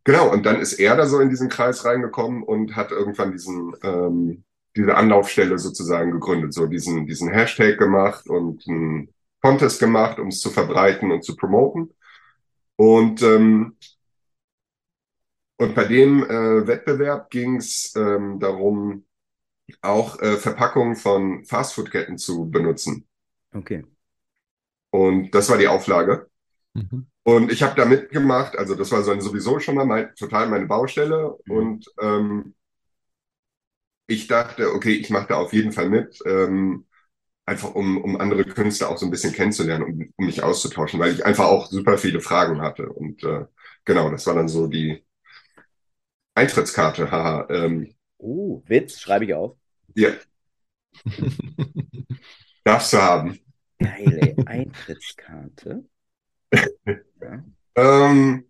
Genau, 0.02 0.32
und 0.32 0.44
dann 0.44 0.60
ist 0.60 0.72
er 0.72 0.96
da 0.96 1.06
so 1.06 1.20
in 1.20 1.30
diesen 1.30 1.48
Kreis 1.48 1.84
reingekommen 1.84 2.42
und 2.42 2.74
hat 2.74 2.90
irgendwann 2.90 3.30
diesen 3.30 3.74
ähm, 3.84 4.42
diese 4.76 4.96
Anlaufstelle 4.96 5.58
sozusagen 5.58 6.12
gegründet, 6.12 6.54
so 6.54 6.66
diesen, 6.66 7.06
diesen 7.06 7.30
Hashtag 7.30 7.78
gemacht 7.78 8.28
und 8.28 8.66
einen 8.68 9.12
Contest 9.42 9.80
gemacht, 9.80 10.18
um 10.18 10.28
es 10.28 10.40
zu 10.40 10.50
verbreiten 10.50 11.10
und 11.10 11.24
zu 11.24 11.36
promoten. 11.36 11.92
Und, 12.76 13.22
ähm, 13.22 13.76
und 15.56 15.74
bei 15.74 15.84
dem 15.84 16.22
äh, 16.24 16.66
Wettbewerb 16.66 17.30
ging 17.30 17.56
es 17.56 17.94
ähm, 17.96 18.38
darum, 18.38 19.04
auch 19.82 20.20
äh, 20.20 20.36
Verpackungen 20.36 20.96
von 20.96 21.44
Fastfood-Ketten 21.44 22.18
zu 22.18 22.50
benutzen. 22.50 23.06
Okay. 23.54 23.84
Und 24.90 25.34
das 25.34 25.48
war 25.50 25.58
die 25.58 25.68
Auflage. 25.68 26.28
Mhm. 26.74 27.06
Und 27.22 27.52
ich 27.52 27.62
habe 27.62 27.76
da 27.76 27.84
mitgemacht, 27.84 28.56
also 28.56 28.74
das 28.74 28.90
war 28.90 29.02
so 29.02 29.18
sowieso 29.20 29.60
schon 29.60 29.74
mal 29.74 29.84
mein, 29.84 30.14
total 30.14 30.48
meine 30.48 30.66
Baustelle. 30.66 31.38
Mhm. 31.44 31.56
Und 31.56 31.86
ähm, 32.00 32.54
ich 34.10 34.26
dachte, 34.28 34.72
okay, 34.74 34.92
ich 34.94 35.10
mache 35.10 35.28
da 35.28 35.36
auf 35.36 35.52
jeden 35.52 35.72
Fall 35.72 35.88
mit, 35.90 36.18
ähm, 36.26 36.86
einfach 37.46 37.74
um, 37.74 38.02
um 38.02 38.20
andere 38.20 38.44
Künstler 38.44 38.90
auch 38.90 38.98
so 38.98 39.06
ein 39.06 39.10
bisschen 39.12 39.34
kennenzulernen, 39.34 39.84
um, 39.84 40.14
um 40.16 40.26
mich 40.26 40.42
auszutauschen, 40.42 41.00
weil 41.00 41.14
ich 41.14 41.26
einfach 41.26 41.46
auch 41.46 41.66
super 41.68 41.98
viele 41.98 42.20
Fragen 42.20 42.62
hatte. 42.62 42.88
Und 42.90 43.24
äh, 43.24 43.46
genau, 43.84 44.10
das 44.10 44.26
war 44.26 44.34
dann 44.36 44.48
so 44.48 44.68
die 44.68 45.04
Eintrittskarte, 46.34 47.08
haha. 47.12 47.46
Ähm, 47.50 47.94
Oh, 48.18 48.62
Witz, 48.66 49.00
schreibe 49.00 49.24
ich 49.24 49.34
auf. 49.34 49.56
ja, 49.94 50.10
darfst 52.64 52.92
du 52.92 52.98
haben. 53.02 53.38
Geile 53.78 54.38
Eintrittskarte. 54.46 55.84
Ja. 57.20 57.44
Ähm, 57.74 58.44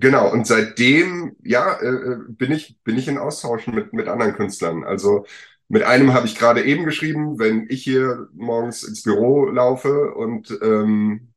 genau, 0.00 0.30
und 0.32 0.46
seitdem, 0.46 1.36
ja, 1.44 1.74
äh, 1.80 1.86
äh, 1.88 2.16
bin 2.28 2.52
ich, 2.52 2.78
bin 2.84 2.98
ich 2.98 3.08
in 3.08 3.18
Austausch 3.18 3.66
mit, 3.68 3.92
mit 3.92 4.08
anderen 4.08 4.34
Künstlern. 4.34 4.84
Also 4.84 5.26
mit 5.68 5.82
einem 5.82 6.14
habe 6.14 6.26
ich 6.26 6.36
gerade 6.38 6.64
eben 6.64 6.84
geschrieben, 6.84 7.38
wenn 7.38 7.66
ich 7.68 7.82
hier 7.84 8.28
morgens 8.34 8.82
ins 8.84 9.02
Büro 9.02 9.46
laufe 9.46 10.12
und 10.14 10.56
ähm, 10.62 11.32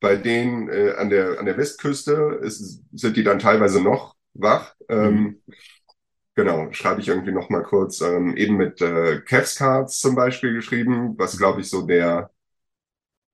bei 0.00 0.16
denen 0.16 0.68
äh, 0.68 0.94
an 0.98 1.10
der, 1.10 1.38
an 1.40 1.46
der 1.46 1.56
Westküste 1.58 2.40
ist, 2.42 2.82
sind 2.92 3.16
die 3.16 3.24
dann 3.24 3.38
teilweise 3.38 3.82
noch 3.82 4.16
wach. 4.34 4.74
Ähm, 4.88 5.40
Genau, 6.36 6.72
schreibe 6.72 7.00
ich 7.00 7.08
irgendwie 7.08 7.32
noch 7.32 7.50
mal 7.50 7.62
kurz. 7.62 8.00
Ähm, 8.00 8.36
eben 8.36 8.56
mit 8.56 8.80
äh, 8.80 9.20
Cavs 9.22 9.56
Cards 9.56 10.00
zum 10.00 10.14
Beispiel 10.16 10.52
geschrieben, 10.54 11.14
was 11.18 11.38
glaube 11.38 11.60
ich 11.60 11.70
so 11.70 11.82
der, 11.86 12.30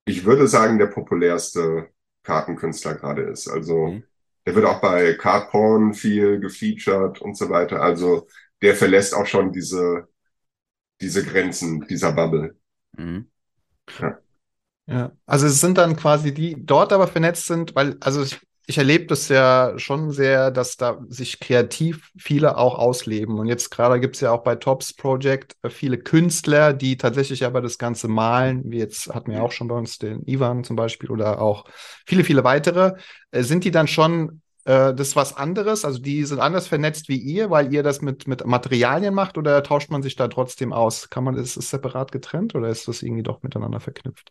ich 0.04 0.24
würde 0.24 0.46
sagen, 0.48 0.78
der 0.78 0.86
populärste 0.86 1.88
Kartenkünstler 2.22 2.94
gerade 2.94 3.22
ist. 3.22 3.48
Also 3.48 3.88
Mhm. 3.88 4.04
Der 4.46 4.54
wird 4.54 4.66
auch 4.66 4.80
bei 4.80 5.14
Card 5.14 5.50
Porn 5.50 5.94
viel 5.94 6.40
gefeatured 6.40 7.20
und 7.20 7.36
so 7.36 7.50
weiter. 7.50 7.82
Also 7.82 8.28
der 8.62 8.74
verlässt 8.74 9.14
auch 9.14 9.26
schon 9.26 9.52
diese, 9.52 10.08
diese 11.00 11.24
Grenzen 11.24 11.86
dieser 11.88 12.12
Bubble. 12.12 12.56
Mhm. 12.96 13.30
Ja, 14.86 15.12
also 15.26 15.46
es 15.46 15.60
sind 15.60 15.78
dann 15.78 15.96
quasi 15.96 16.34
die 16.34 16.56
dort 16.66 16.92
aber 16.92 17.06
vernetzt 17.06 17.46
sind, 17.46 17.74
weil, 17.74 17.96
also 18.00 18.22
ich, 18.22 18.40
ich 18.66 18.78
erlebe 18.78 19.06
das 19.06 19.28
ja 19.28 19.74
schon 19.78 20.12
sehr, 20.12 20.50
dass 20.50 20.76
da 20.76 20.98
sich 21.08 21.40
kreativ 21.40 22.10
viele 22.16 22.56
auch 22.56 22.78
ausleben. 22.78 23.38
Und 23.38 23.46
jetzt 23.46 23.70
gerade 23.70 23.98
gibt 23.98 24.14
es 24.14 24.20
ja 24.20 24.30
auch 24.30 24.44
bei 24.44 24.54
Tops 24.54 24.92
Project 24.92 25.56
äh, 25.62 25.70
viele 25.70 25.98
Künstler, 25.98 26.72
die 26.72 26.96
tatsächlich 26.96 27.44
aber 27.44 27.60
das 27.60 27.78
Ganze 27.78 28.08
malen, 28.08 28.62
wie 28.70 28.78
jetzt 28.78 29.12
hatten 29.12 29.32
wir 29.32 29.42
auch 29.42 29.52
schon 29.52 29.68
bei 29.68 29.74
uns 29.74 29.98
den 29.98 30.22
Ivan 30.26 30.62
zum 30.62 30.76
Beispiel 30.76 31.10
oder 31.10 31.40
auch 31.40 31.64
viele, 32.06 32.22
viele 32.22 32.44
weitere. 32.44 32.92
Äh, 33.32 33.42
sind 33.42 33.64
die 33.64 33.72
dann 33.72 33.88
schon 33.88 34.40
äh, 34.64 34.94
das 34.94 35.16
was 35.16 35.36
anderes? 35.36 35.84
Also 35.84 35.98
die 36.00 36.24
sind 36.24 36.38
anders 36.38 36.68
vernetzt 36.68 37.08
wie 37.08 37.18
ihr, 37.18 37.50
weil 37.50 37.72
ihr 37.72 37.82
das 37.82 38.02
mit, 38.02 38.28
mit 38.28 38.46
Materialien 38.46 39.14
macht 39.14 39.36
oder 39.36 39.62
tauscht 39.62 39.90
man 39.90 40.02
sich 40.02 40.16
da 40.16 40.28
trotzdem 40.28 40.72
aus? 40.72 41.10
Kann 41.10 41.24
man, 41.24 41.34
ist 41.36 41.56
es 41.56 41.70
separat 41.70 42.12
getrennt 42.12 42.54
oder 42.54 42.68
ist 42.68 42.86
das 42.86 43.02
irgendwie 43.02 43.22
doch 43.22 43.42
miteinander 43.42 43.80
verknüpft? 43.80 44.30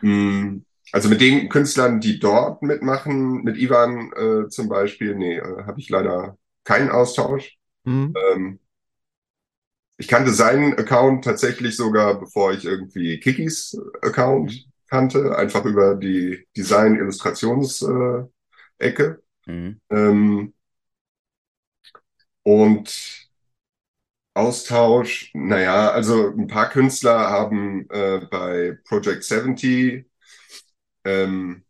Mm, 0.00 0.58
Also 0.92 1.08
mit 1.08 1.20
den 1.20 1.48
Künstlern, 1.48 2.00
die 2.00 2.18
dort 2.18 2.62
mitmachen, 2.62 3.42
mit 3.42 3.56
Ivan 3.56 4.12
äh, 4.12 4.48
zum 4.48 4.68
Beispiel, 4.68 5.14
nee, 5.14 5.38
äh, 5.38 5.64
habe 5.64 5.80
ich 5.80 5.88
leider 5.88 6.36
keinen 6.62 6.90
Austausch. 6.90 7.58
Mhm. 7.84 8.14
Ähm, 8.32 8.58
ich 9.96 10.08
kannte 10.08 10.32
seinen 10.32 10.74
Account 10.74 11.24
tatsächlich 11.24 11.76
sogar, 11.76 12.18
bevor 12.18 12.52
ich 12.52 12.64
irgendwie 12.64 13.20
Kikis 13.20 13.78
Account 14.02 14.66
kannte, 14.88 15.36
einfach 15.36 15.64
über 15.64 15.94
die 15.94 16.46
Design-Illustrations-Ecke. 16.56 19.22
Mhm. 19.46 19.80
Ähm, 19.90 20.54
und 22.42 23.24
Austausch, 24.36 25.30
naja, 25.34 25.90
also 25.90 26.30
ein 26.30 26.48
paar 26.48 26.68
Künstler 26.68 27.30
haben 27.30 27.88
äh, 27.90 28.26
bei 28.28 28.76
Project 28.84 29.22
70, 29.22 30.06
ähm, 31.04 31.64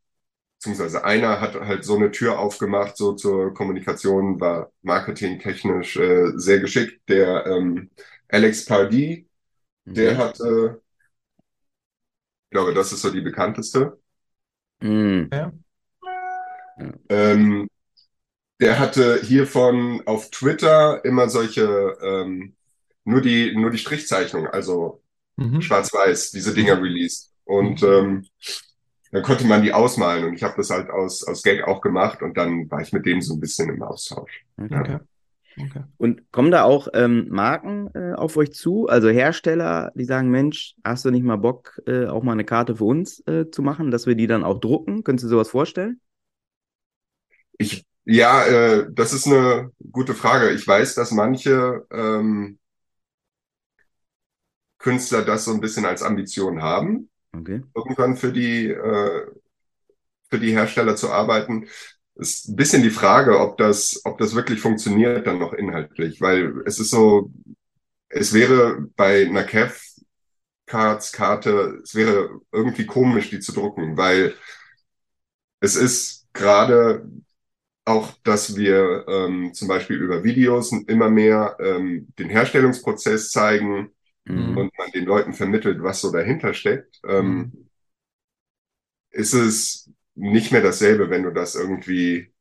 beziehungsweise 0.58 1.04
einer 1.04 1.40
hat 1.40 1.54
halt 1.56 1.84
so 1.84 1.96
eine 1.96 2.10
Tür 2.12 2.38
aufgemacht, 2.40 2.96
so 2.96 3.14
zur 3.14 3.54
Kommunikation, 3.54 4.40
war 4.40 4.72
marketingtechnisch 4.82 5.96
äh, 5.98 6.32
sehr 6.36 6.60
geschickt. 6.60 7.02
Der 7.08 7.46
ähm, 7.46 7.90
Alex 8.28 8.64
Pardee, 8.66 9.28
der 9.94 10.16
Okay. 10.16 10.18
hat, 10.18 10.40
äh, 10.40 10.68
ich 10.76 10.80
glaube, 12.50 12.72
das 12.74 12.92
ist 12.92 13.02
so 13.02 13.10
die 13.10 13.20
bekannteste. 13.20 13.98
Mhm. 14.82 15.34
Ähm, 17.08 17.68
der 18.60 18.78
hatte 18.78 19.20
hiervon 19.22 20.02
auf 20.06 20.30
Twitter 20.30 21.04
immer 21.04 21.28
solche, 21.28 21.96
ähm, 22.02 22.56
nur 23.04 23.20
die, 23.22 23.54
nur 23.56 23.70
die 23.70 23.78
Strichzeichnung, 23.78 24.48
also 24.48 25.02
Mhm. 25.38 25.60
schwarz-weiß, 25.60 26.32
diese 26.32 26.54
Dinger 26.54 26.80
released. 26.82 27.32
Und 27.44 27.82
ähm, 27.82 28.26
dann 29.14 29.22
konnte 29.22 29.46
man 29.46 29.62
die 29.62 29.72
ausmalen 29.72 30.24
und 30.24 30.34
ich 30.34 30.42
habe 30.42 30.54
das 30.56 30.70
halt 30.70 30.90
aus, 30.90 31.22
aus 31.22 31.44
Gag 31.44 31.62
auch 31.62 31.80
gemacht 31.80 32.20
und 32.20 32.36
dann 32.36 32.68
war 32.68 32.80
ich 32.80 32.92
mit 32.92 33.06
dem 33.06 33.22
so 33.22 33.34
ein 33.34 33.40
bisschen 33.40 33.68
im 33.68 33.80
Austausch. 33.80 34.44
Okay. 34.60 34.76
Okay. 34.76 34.98
Okay. 35.56 35.84
Und 35.98 36.32
kommen 36.32 36.50
da 36.50 36.64
auch 36.64 36.88
ähm, 36.94 37.28
Marken 37.30 37.88
äh, 37.94 38.14
auf 38.14 38.36
euch 38.36 38.52
zu, 38.52 38.88
also 38.88 39.08
Hersteller, 39.08 39.92
die 39.94 40.04
sagen, 40.04 40.30
Mensch, 40.30 40.74
hast 40.82 41.04
du 41.04 41.12
nicht 41.12 41.22
mal 41.22 41.36
Bock, 41.36 41.80
äh, 41.86 42.06
auch 42.06 42.24
mal 42.24 42.32
eine 42.32 42.44
Karte 42.44 42.74
für 42.74 42.86
uns 42.86 43.20
äh, 43.28 43.48
zu 43.52 43.62
machen, 43.62 43.92
dass 43.92 44.08
wir 44.08 44.16
die 44.16 44.26
dann 44.26 44.42
auch 44.42 44.58
drucken? 44.58 45.04
Könntest 45.04 45.26
du 45.26 45.28
sowas 45.28 45.48
vorstellen? 45.48 46.00
Ich, 47.56 47.86
ja, 48.04 48.44
äh, 48.46 48.88
das 48.90 49.12
ist 49.12 49.28
eine 49.28 49.70
gute 49.92 50.14
Frage. 50.14 50.50
Ich 50.50 50.66
weiß, 50.66 50.96
dass 50.96 51.12
manche 51.12 51.86
ähm, 51.92 52.58
Künstler 54.78 55.22
das 55.22 55.44
so 55.44 55.52
ein 55.52 55.60
bisschen 55.60 55.84
als 55.84 56.02
Ambition 56.02 56.62
haben, 56.62 57.10
Okay. 57.34 57.62
irgendwann 57.74 58.16
für 58.16 58.32
die, 58.32 58.68
äh, 58.68 59.26
für 60.30 60.38
die 60.38 60.52
Hersteller 60.52 60.96
zu 60.96 61.10
arbeiten. 61.10 61.66
Ist 62.16 62.48
ein 62.48 62.56
bisschen 62.56 62.82
die 62.82 62.90
Frage, 62.90 63.40
ob 63.40 63.58
das, 63.58 64.00
ob 64.04 64.18
das 64.18 64.34
wirklich 64.34 64.60
funktioniert 64.60 65.26
dann 65.26 65.38
noch 65.38 65.52
inhaltlich, 65.52 66.20
weil 66.20 66.62
es 66.64 66.78
ist 66.78 66.90
so, 66.90 67.30
es 68.08 68.32
wäre 68.32 68.86
bei 68.96 69.26
einer 69.26 69.44
Kev 69.44 69.76
Cards 70.66 71.12
Karte, 71.12 71.80
es 71.82 71.94
wäre 71.94 72.40
irgendwie 72.52 72.86
komisch, 72.86 73.30
die 73.30 73.40
zu 73.40 73.52
drucken, 73.52 73.96
weil 73.96 74.34
es 75.60 75.76
ist 75.76 76.26
gerade 76.32 77.08
auch, 77.84 78.12
dass 78.22 78.56
wir 78.56 79.04
ähm, 79.08 79.52
zum 79.52 79.68
Beispiel 79.68 79.96
über 80.00 80.24
Videos 80.24 80.72
immer 80.86 81.10
mehr 81.10 81.56
ähm, 81.60 82.08
den 82.18 82.30
Herstellungsprozess 82.30 83.30
zeigen 83.30 83.90
Mhm. 84.26 84.54
und 84.54 84.72
man 84.78 84.90
den 84.92 85.04
Leuten 85.06 85.34
vermittelt, 85.34 85.82
was 85.82 86.00
so 86.00 86.12
dahinter 86.12 86.54
steckt, 86.54 87.00
ähm, 87.08 87.52
ist 89.10 89.32
es 89.34 89.90
nicht 90.14 90.52
mehr 90.52 90.62
dasselbe, 90.62 91.10
wenn 91.10 91.22
du 91.22 91.30
das 91.32 91.54
irgendwie 91.54 92.32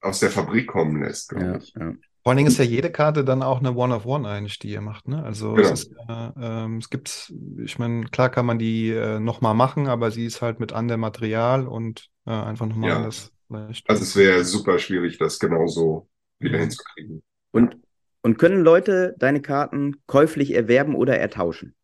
aus 0.00 0.20
der 0.20 0.30
Fabrik 0.30 0.68
kommen 0.68 1.02
lässt, 1.02 1.30
glaube 1.30 1.56
Ja, 1.56 1.58
ich. 1.58 1.76
ja. 1.76 1.94
Vor 2.22 2.30
allen 2.32 2.38
Dingen 2.38 2.48
ist 2.48 2.58
ja 2.58 2.64
jede 2.64 2.90
Karte 2.92 3.24
dann 3.24 3.42
auch 3.42 3.60
eine 3.60 3.74
One-of-One 3.74 4.28
eigentlich, 4.28 4.58
die 4.58 4.70
ihr 4.70 4.80
macht, 4.80 5.08
ne? 5.08 5.22
Also 5.24 5.58
Genau. 5.58 5.70
es 5.72 5.72
ist, 5.72 5.92
äh, 6.08 6.30
ähm, 6.40 6.78
es 6.78 6.90
gibt, 6.90 7.32
ich 7.64 7.78
meine, 7.78 8.06
klar 8.06 8.30
kann 8.30 8.46
man 8.46 8.58
die 8.58 8.90
äh, 8.90 9.20
nochmal 9.20 9.54
machen, 9.54 9.88
aber 9.88 10.10
sie 10.10 10.26
ist 10.26 10.42
halt 10.42 10.60
mit 10.60 10.72
anderem 10.72 11.00
Material 11.00 11.66
und 11.68 12.10
äh, 12.26 12.30
einfach 12.32 12.66
nochmal 12.66 12.90
Ja. 12.90 12.96
anders. 12.96 13.32
Vielleicht. 13.48 13.88
Also 13.88 14.02
es 14.04 14.16
wäre 14.16 14.44
super 14.44 14.78
schwierig, 14.78 15.18
das 15.18 15.38
genauso 15.38 16.08
wieder 16.40 16.58
Mhm. 16.58 16.60
hinzukriegen. 16.60 17.22
Und, 17.52 17.76
und 18.26 18.38
können 18.38 18.62
Leute 18.62 19.14
deine 19.18 19.40
Karten 19.40 20.02
käuflich 20.08 20.52
erwerben 20.52 20.96
oder 20.96 21.16
ertauschen? 21.16 21.76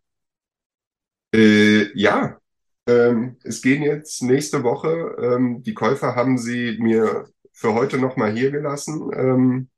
Äh, 1.32 1.96
ja, 1.96 2.36
ähm, 2.88 3.36
es 3.44 3.62
gehen 3.62 3.84
jetzt 3.84 4.24
nächste 4.24 4.64
Woche. 4.64 5.14
Ähm, 5.22 5.62
die 5.62 5.72
Käufer 5.72 6.16
haben 6.16 6.38
sie 6.38 6.78
mir 6.80 7.28
für 7.52 7.74
heute 7.74 7.96
nochmal 7.96 8.32
hier 8.32 8.50
gelassen, 8.50 9.08
ähm, 9.14 9.68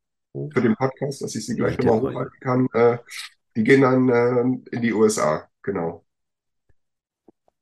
für 0.54 0.62
den 0.62 0.74
Podcast, 0.74 1.20
dass 1.20 1.34
ich 1.34 1.44
sie 1.44 1.54
gleich 1.54 1.76
nochmal 1.76 2.12
hochhalten 2.14 2.40
kann. 2.40 2.66
Äh, 2.72 2.96
die 3.54 3.62
gehen 3.62 3.82
dann 3.82 4.08
äh, 4.08 4.74
in 4.74 4.80
die 4.80 4.94
USA, 4.94 5.46
genau. 5.62 6.03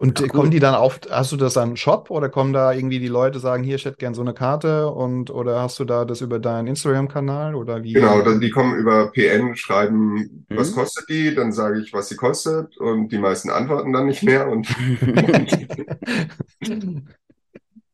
Und 0.02 0.20
Ach, 0.20 0.28
kommen 0.30 0.50
die 0.50 0.58
dann 0.58 0.74
auf, 0.74 0.98
hast 1.10 1.30
du 1.30 1.36
das 1.36 1.56
an 1.56 1.76
Shop 1.76 2.10
oder 2.10 2.28
kommen 2.28 2.52
da 2.52 2.72
irgendwie 2.72 2.98
die 2.98 3.06
Leute 3.06 3.38
sagen, 3.38 3.62
hier, 3.62 3.76
ich 3.76 3.84
hätte 3.84 3.98
gern 3.98 4.14
so 4.14 4.20
eine 4.20 4.34
Karte 4.34 4.90
und 4.90 5.30
oder 5.30 5.62
hast 5.62 5.78
du 5.78 5.84
da 5.84 6.04
das 6.04 6.20
über 6.20 6.40
deinen 6.40 6.66
Instagram-Kanal 6.66 7.54
oder 7.54 7.84
wie? 7.84 7.92
Genau, 7.92 8.20
dann 8.20 8.40
die 8.40 8.50
kommen 8.50 8.76
über 8.76 9.12
PN, 9.12 9.54
schreiben, 9.54 10.14
mhm. 10.14 10.44
was 10.48 10.74
kostet 10.74 11.08
die, 11.08 11.32
dann 11.36 11.52
sage 11.52 11.80
ich, 11.80 11.92
was 11.92 12.08
sie 12.08 12.16
kostet 12.16 12.76
und 12.78 13.12
die 13.12 13.18
meisten 13.18 13.48
antworten 13.48 13.92
dann 13.92 14.06
nicht 14.06 14.24
mehr 14.24 14.48
und 14.48 14.66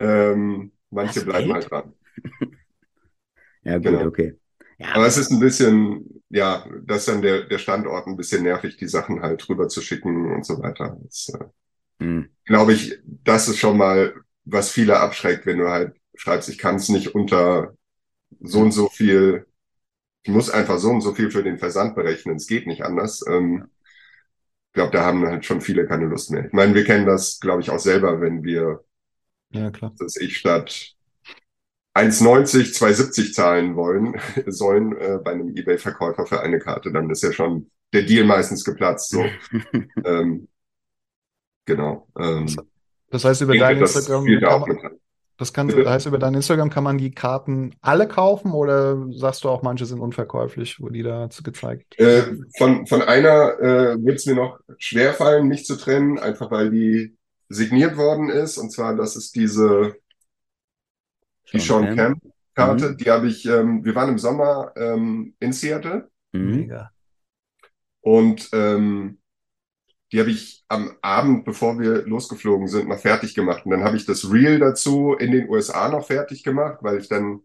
ähm, 0.01 0.73
manche 0.89 1.27
bleiben 1.27 1.53
halt 1.53 1.71
dran. 1.71 1.93
Ja, 3.65 3.75
gut, 3.75 3.85
genau. 3.85 4.07
okay. 4.07 4.35
Ja, 4.79 4.95
Aber 4.95 5.07
es 5.07 5.19
ist 5.19 5.31
ein 5.31 5.41
bisschen, 5.41 6.23
ja, 6.31 6.65
das 6.87 7.01
ist 7.01 7.09
dann 7.09 7.21
der, 7.21 7.43
der 7.43 7.59
Standort 7.59 8.07
ein 8.07 8.17
bisschen 8.17 8.45
nervig, 8.45 8.79
die 8.79 8.89
Sachen 8.89 9.21
halt 9.21 9.47
rüber 9.51 9.69
zu 9.69 9.83
schicken 9.83 10.33
und 10.33 10.47
so 10.47 10.59
weiter. 10.63 10.97
Das, 11.03 11.29
äh, 11.39 11.45
Mhm. 11.99 12.31
Glaube 12.45 12.73
ich, 12.73 12.99
das 13.05 13.49
ist 13.49 13.59
schon 13.59 13.77
mal, 13.77 14.15
was 14.45 14.71
viele 14.71 14.99
abschreckt, 15.01 15.47
wenn 15.47 15.59
du 15.59 15.69
halt 15.69 15.95
schreibst, 16.15 16.49
ich 16.49 16.59
kann 16.59 16.77
es 16.77 16.89
nicht 16.89 17.15
unter 17.15 17.75
so 18.41 18.61
und 18.61 18.73
so 18.73 18.89
viel, 18.89 19.47
ich 20.23 20.33
muss 20.33 20.51
einfach 20.51 20.79
so 20.79 20.91
und 20.91 21.01
so 21.01 21.15
viel 21.15 21.31
für 21.31 21.43
den 21.43 21.59
Versand 21.59 21.95
berechnen, 21.95 22.37
es 22.37 22.47
geht 22.47 22.67
nicht 22.67 22.85
anders. 22.85 23.25
Ähm, 23.27 23.69
ich 24.69 24.73
glaube, 24.75 24.93
da 24.93 25.05
haben 25.05 25.27
halt 25.27 25.45
schon 25.45 25.61
viele 25.61 25.87
keine 25.87 26.07
Lust 26.07 26.31
mehr. 26.31 26.47
Ich 26.47 26.53
meine, 26.53 26.75
wir 26.75 26.85
kennen 26.85 27.07
das, 27.07 27.41
glaube 27.41 27.63
ich, 27.63 27.71
auch 27.71 27.79
selber, 27.79 28.21
wenn 28.21 28.45
wir, 28.45 28.85
ja, 29.51 29.71
klar. 29.71 29.95
dass 29.99 30.17
ich 30.17 30.37
statt 30.37 30.95
1,90, 31.95 32.77
2,70 32.77 33.33
zahlen 33.33 33.77
wollen, 33.77 34.21
sollen 34.47 34.97
äh, 34.97 35.19
bei 35.23 35.33
einem 35.33 35.57
Ebay-Verkäufer 35.57 36.27
für 36.27 36.41
eine 36.41 36.59
Karte, 36.59 36.93
dann 36.93 37.11
ist 37.11 37.23
ja 37.23 37.33
schon 37.33 37.71
der 37.93 38.03
Deal 38.03 38.25
meistens 38.25 38.65
geplatzt. 38.65 39.11
So. 39.11 39.25
ähm, 40.05 40.49
Genau. 41.69 42.09
Ähm, 42.19 42.47
das 43.11 43.27
heißt, 43.27 43.43
über 43.43 43.57
dein 43.57 43.77
Instagram 43.77 44.25
kann 44.25 44.61
man, 44.61 44.91
das 45.37 45.53
kann, 45.53 45.71
heißt, 45.71 46.07
über 46.07 46.19
dein 46.19 46.33
Instagram 46.33 46.71
kann 46.71 46.83
man 46.83 46.97
die 46.97 47.11
Karten 47.11 47.77
alle 47.83 48.09
kaufen 48.09 48.53
oder 48.53 49.07
sagst 49.11 49.45
du 49.45 49.51
auch, 49.51 49.61
manche 49.61 49.85
sind 49.85 50.01
unverkäuflich, 50.01 50.81
wo 50.81 50.89
die 50.89 51.03
da 51.03 51.29
gezeigt? 51.45 51.99
Äh, 52.01 52.23
von, 52.57 52.87
von 52.87 53.03
einer 53.03 53.61
äh, 53.61 54.03
wird 54.03 54.17
es 54.17 54.25
mir 54.25 54.35
noch 54.35 54.61
schwerfallen, 54.79 55.47
mich 55.47 55.67
zu 55.67 55.77
trennen, 55.77 56.19
einfach 56.19 56.51
weil 56.51 56.71
die 56.71 57.19
signiert 57.51 57.99
worden 57.99 58.31
ist. 58.31 58.57
Und 58.57 58.73
zwar, 58.73 58.97
das 58.97 59.15
ist 59.15 59.37
diese 59.37 59.95
die 61.53 61.61
Sean 61.61 61.95
Camp 61.95 62.23
Karte. 62.55 62.91
Mhm. 62.91 62.97
Die 62.97 63.11
habe 63.11 63.29
ich, 63.29 63.45
ähm, 63.45 63.85
wir 63.85 63.95
waren 63.95 64.09
im 64.09 64.19
Sommer 64.19 64.73
ähm, 64.75 65.35
in 65.39 65.53
Seattle. 65.53 66.09
Mhm. 66.33 66.57
Mega. 66.57 66.91
Und 68.01 68.49
ähm, 68.55 69.18
die 70.13 70.21
habe 70.21 70.31
ich 70.31 70.65
am 70.69 70.97
Abend, 71.03 71.45
bevor 71.45 71.79
wir 71.79 72.03
losgeflogen 72.07 72.69
sind, 72.69 72.89
mal 72.89 72.99
fertig 72.99 73.35
gemacht. 73.35 73.65
Und 73.65 73.73
dann 73.73 73.85
habe 73.85 73.97
ich 73.97 74.07
das 74.07 74.31
Reel 74.33 74.59
dazu 74.59 75.15
in 75.15 75.33
den 75.33 75.49
USA 75.49 75.89
noch 75.89 76.07
fertig 76.07 76.45
gemacht, 76.45 76.79
weil 76.83 76.99
ich 76.99 77.09
dann 77.09 77.41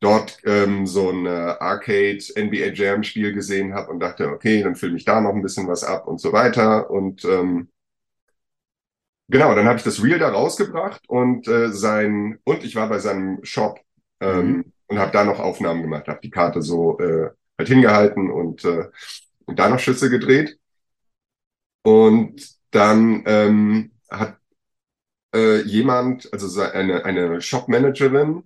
dort 0.00 0.38
ähm, 0.44 0.86
so 0.86 1.10
ein 1.10 1.26
Arcade 1.26 2.18
NBA 2.36 2.72
Jam 2.74 3.02
Spiel 3.02 3.32
gesehen 3.32 3.74
habe 3.74 3.90
und 3.90 4.00
dachte, 4.00 4.28
okay, 4.28 4.62
dann 4.62 4.76
filme 4.76 4.96
ich 4.96 5.04
da 5.04 5.20
noch 5.20 5.34
ein 5.34 5.42
bisschen 5.42 5.66
was 5.68 5.82
ab 5.84 6.06
und 6.06 6.20
so 6.20 6.32
weiter. 6.32 6.90
Und 6.90 7.24
ähm, 7.24 7.68
genau, 9.28 9.54
dann 9.54 9.66
habe 9.66 9.78
ich 9.78 9.84
das 9.84 10.02
Reel 10.02 10.18
da 10.18 10.28
rausgebracht 10.28 11.02
und 11.08 11.48
äh, 11.48 11.72
sein 11.72 12.38
und 12.44 12.64
ich 12.64 12.76
war 12.76 12.88
bei 12.88 12.98
seinem 12.98 13.42
Shop 13.44 13.80
ähm, 14.20 14.48
mhm. 14.48 14.72
und 14.88 14.98
habe 14.98 15.12
da 15.12 15.24
noch 15.24 15.40
Aufnahmen 15.40 15.82
gemacht, 15.82 16.06
habe 16.08 16.20
die 16.22 16.30
Karte 16.30 16.62
so 16.62 16.98
äh, 17.00 17.30
halt 17.58 17.68
hingehalten 17.68 18.30
und 18.30 18.64
äh, 18.64 18.88
und 19.46 19.58
da 19.58 19.68
noch 19.70 19.78
Schüsse 19.78 20.10
gedreht. 20.10 20.57
Und 21.88 22.46
dann 22.70 23.22
ähm, 23.24 23.92
hat 24.10 24.36
äh, 25.34 25.62
jemand, 25.62 26.30
also 26.34 26.60
eine, 26.60 27.06
eine 27.06 27.40
Shop-Managerin, 27.40 28.42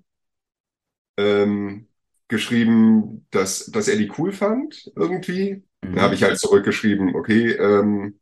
ähm, 1.17 1.89
geschrieben, 2.29 3.27
dass, 3.33 3.67
dass 3.67 3.89
er 3.89 3.97
die 3.97 4.13
cool 4.17 4.31
fand 4.31 4.93
irgendwie. 4.95 5.65
Mhm. 5.83 5.95
Dann 5.95 6.01
habe 6.03 6.15
ich 6.15 6.23
halt 6.23 6.39
zurückgeschrieben, 6.39 7.17
okay, 7.17 7.51
ähm, 7.51 8.21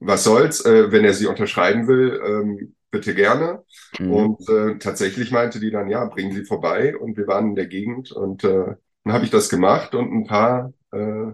was 0.00 0.24
soll's, 0.24 0.66
äh, 0.66 0.92
wenn 0.92 1.06
er 1.06 1.14
sie 1.14 1.26
unterschreiben 1.26 1.88
will, 1.88 2.20
ähm, 2.22 2.76
bitte 2.90 3.14
gerne. 3.14 3.64
Mhm. 3.98 4.12
Und 4.12 4.48
äh, 4.50 4.76
tatsächlich 4.76 5.30
meinte 5.30 5.60
die 5.60 5.70
dann, 5.70 5.88
ja, 5.88 6.04
bringen 6.04 6.32
Sie 6.32 6.44
vorbei. 6.44 6.94
Und 6.94 7.16
wir 7.16 7.26
waren 7.26 7.48
in 7.48 7.54
der 7.54 7.68
Gegend 7.68 8.12
und 8.12 8.44
äh, 8.44 8.74
dann 9.04 9.14
habe 9.14 9.24
ich 9.24 9.30
das 9.30 9.48
gemacht 9.48 9.94
und 9.94 10.12
ein 10.12 10.26
paar 10.26 10.74
äh, 10.92 11.32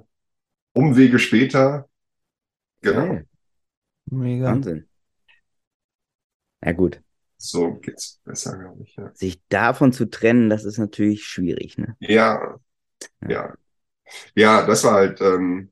Umwege 0.73 1.19
später 1.19 1.89
Genau. 2.83 3.01
Hey. 3.01 3.25
Mega. 4.07 4.47
Wahnsinn. 4.47 4.89
Ja, 6.63 6.73
gut. 6.73 7.01
So 7.39 7.75
geht's 7.75 8.21
besser, 8.25 8.57
glaube 8.59 8.83
ich. 8.83 8.97
Ja. 8.97 9.11
Sich 9.15 9.41
davon 9.49 9.93
zu 9.93 10.09
trennen, 10.09 10.49
das 10.49 10.65
ist 10.65 10.79
natürlich 10.79 11.25
schwierig, 11.25 11.77
ne? 11.79 11.97
Ja. 12.01 12.59
Ja. 13.23 13.29
Ja, 13.29 13.55
ja 14.35 14.67
das 14.67 14.85
war 14.85 14.95
halt, 14.95 15.21
ähm, 15.21 15.71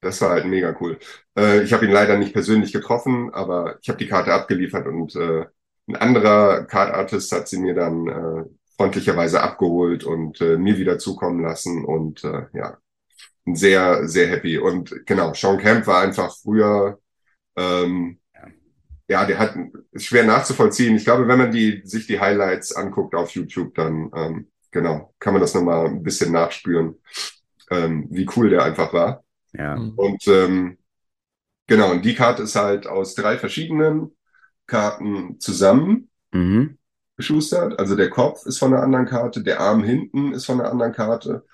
das 0.00 0.20
war 0.20 0.30
halt 0.30 0.46
mega 0.46 0.76
cool. 0.80 0.98
Äh, 1.36 1.62
ich 1.62 1.72
habe 1.72 1.84
ihn 1.86 1.92
leider 1.92 2.16
nicht 2.16 2.32
persönlich 2.32 2.72
getroffen, 2.72 3.32
aber 3.32 3.78
ich 3.80 3.88
habe 3.88 3.98
die 3.98 4.08
Karte 4.08 4.32
abgeliefert 4.32 4.86
und 4.86 5.14
äh, 5.16 5.46
ein 5.88 5.96
anderer 5.96 6.64
Card 6.64 6.94
Artist 6.94 7.32
hat 7.32 7.48
sie 7.48 7.58
mir 7.58 7.74
dann 7.74 8.08
äh, 8.08 8.44
freundlicherweise 8.76 9.42
abgeholt 9.42 10.04
und 10.04 10.40
äh, 10.40 10.56
mir 10.56 10.76
wieder 10.78 10.98
zukommen 10.98 11.42
lassen 11.42 11.84
und 11.84 12.24
äh, 12.24 12.46
ja, 12.52 12.78
sehr, 13.46 14.06
sehr 14.08 14.28
happy. 14.28 14.58
Und 14.58 15.06
genau, 15.06 15.34
Sean 15.34 15.58
Camp 15.58 15.86
war 15.86 16.02
einfach 16.02 16.34
früher, 16.36 16.98
ähm, 17.56 18.18
ja, 19.08 19.26
der 19.26 19.38
hat, 19.38 19.56
ist 19.90 20.06
schwer 20.06 20.24
nachzuvollziehen. 20.24 20.96
Ich 20.96 21.04
glaube, 21.04 21.28
wenn 21.28 21.38
man 21.38 21.50
die, 21.50 21.82
sich 21.84 22.06
die 22.06 22.20
Highlights 22.20 22.74
anguckt 22.74 23.14
auf 23.14 23.30
YouTube, 23.30 23.74
dann, 23.74 24.10
ähm, 24.14 24.48
genau, 24.70 25.12
kann 25.18 25.34
man 25.34 25.42
das 25.42 25.54
nochmal 25.54 25.86
ein 25.86 26.02
bisschen 26.02 26.32
nachspüren, 26.32 26.94
ähm, 27.70 28.06
wie 28.10 28.28
cool 28.36 28.50
der 28.50 28.64
einfach 28.64 28.92
war. 28.92 29.24
Ja. 29.52 29.74
Und, 29.74 30.26
ähm, 30.28 30.78
genau, 31.66 31.90
und 31.90 32.04
die 32.04 32.14
Karte 32.14 32.44
ist 32.44 32.56
halt 32.56 32.86
aus 32.86 33.14
drei 33.14 33.36
verschiedenen 33.36 34.16
Karten 34.66 35.38
zusammen. 35.40 36.08
Mhm. 36.32 36.78
Geschustert. 37.18 37.78
Also 37.78 37.94
der 37.94 38.08
Kopf 38.08 38.46
ist 38.46 38.58
von 38.58 38.72
einer 38.72 38.82
anderen 38.82 39.04
Karte, 39.04 39.42
der 39.42 39.60
Arm 39.60 39.84
hinten 39.84 40.32
ist 40.32 40.46
von 40.46 40.58
einer 40.58 40.70
anderen 40.70 40.92
Karte 40.92 41.44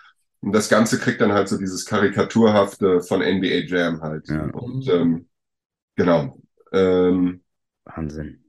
und 0.41 0.53
das 0.53 0.69
Ganze 0.69 0.99
kriegt 0.99 1.21
dann 1.21 1.33
halt 1.33 1.49
so 1.49 1.59
dieses 1.59 1.85
Karikaturhafte 1.85 3.01
von 3.01 3.21
NBA 3.21 3.67
Jam 3.67 4.01
halt. 4.01 4.29
Ja. 4.29 4.45
Und 4.51 4.89
ähm, 4.89 5.29
genau. 5.97 6.39
Ähm, 6.73 7.43
Wahnsinn. 7.85 8.45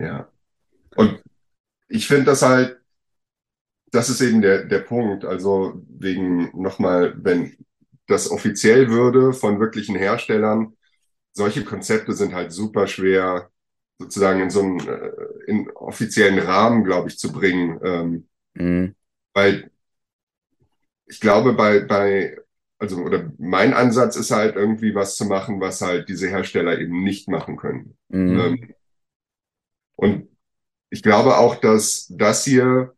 Ja. 0.00 0.28
Und 0.96 1.22
ich 1.88 2.08
finde 2.08 2.24
das 2.24 2.42
halt, 2.42 2.80
das 3.92 4.10
ist 4.10 4.20
eben 4.20 4.42
der, 4.42 4.64
der 4.64 4.80
Punkt. 4.80 5.24
Also 5.24 5.82
wegen 5.88 6.50
nochmal, 6.60 7.14
wenn 7.22 7.56
das 8.08 8.30
offiziell 8.30 8.90
würde 8.90 9.32
von 9.32 9.60
wirklichen 9.60 9.96
Herstellern, 9.96 10.76
solche 11.32 11.64
Konzepte 11.64 12.14
sind 12.14 12.34
halt 12.34 12.52
super 12.52 12.86
schwer 12.86 13.50
sozusagen 13.98 14.40
in 14.40 14.50
so 14.50 14.60
einen 14.60 14.80
äh, 14.80 15.10
in 15.46 15.70
offiziellen 15.70 16.38
Rahmen, 16.38 16.84
glaube 16.84 17.08
ich, 17.08 17.18
zu 17.18 17.32
bringen. 17.32 17.80
Ähm, 17.82 18.28
mhm. 18.54 18.94
Weil 19.32 19.70
ich 21.06 21.20
glaube, 21.20 21.52
bei, 21.52 21.80
bei, 21.80 22.36
also, 22.78 22.98
oder 22.98 23.32
mein 23.38 23.72
Ansatz 23.72 24.16
ist 24.16 24.30
halt 24.30 24.56
irgendwie 24.56 24.94
was 24.94 25.16
zu 25.16 25.24
machen, 25.24 25.60
was 25.60 25.80
halt 25.80 26.08
diese 26.08 26.28
Hersteller 26.28 26.78
eben 26.78 27.02
nicht 27.02 27.28
machen 27.28 27.56
können. 27.56 27.96
Mhm. 28.08 28.40
Ähm, 28.40 28.74
und 29.96 30.28
ich 30.90 31.02
glaube 31.02 31.38
auch, 31.38 31.56
dass 31.56 32.06
das 32.10 32.44
hier 32.44 32.94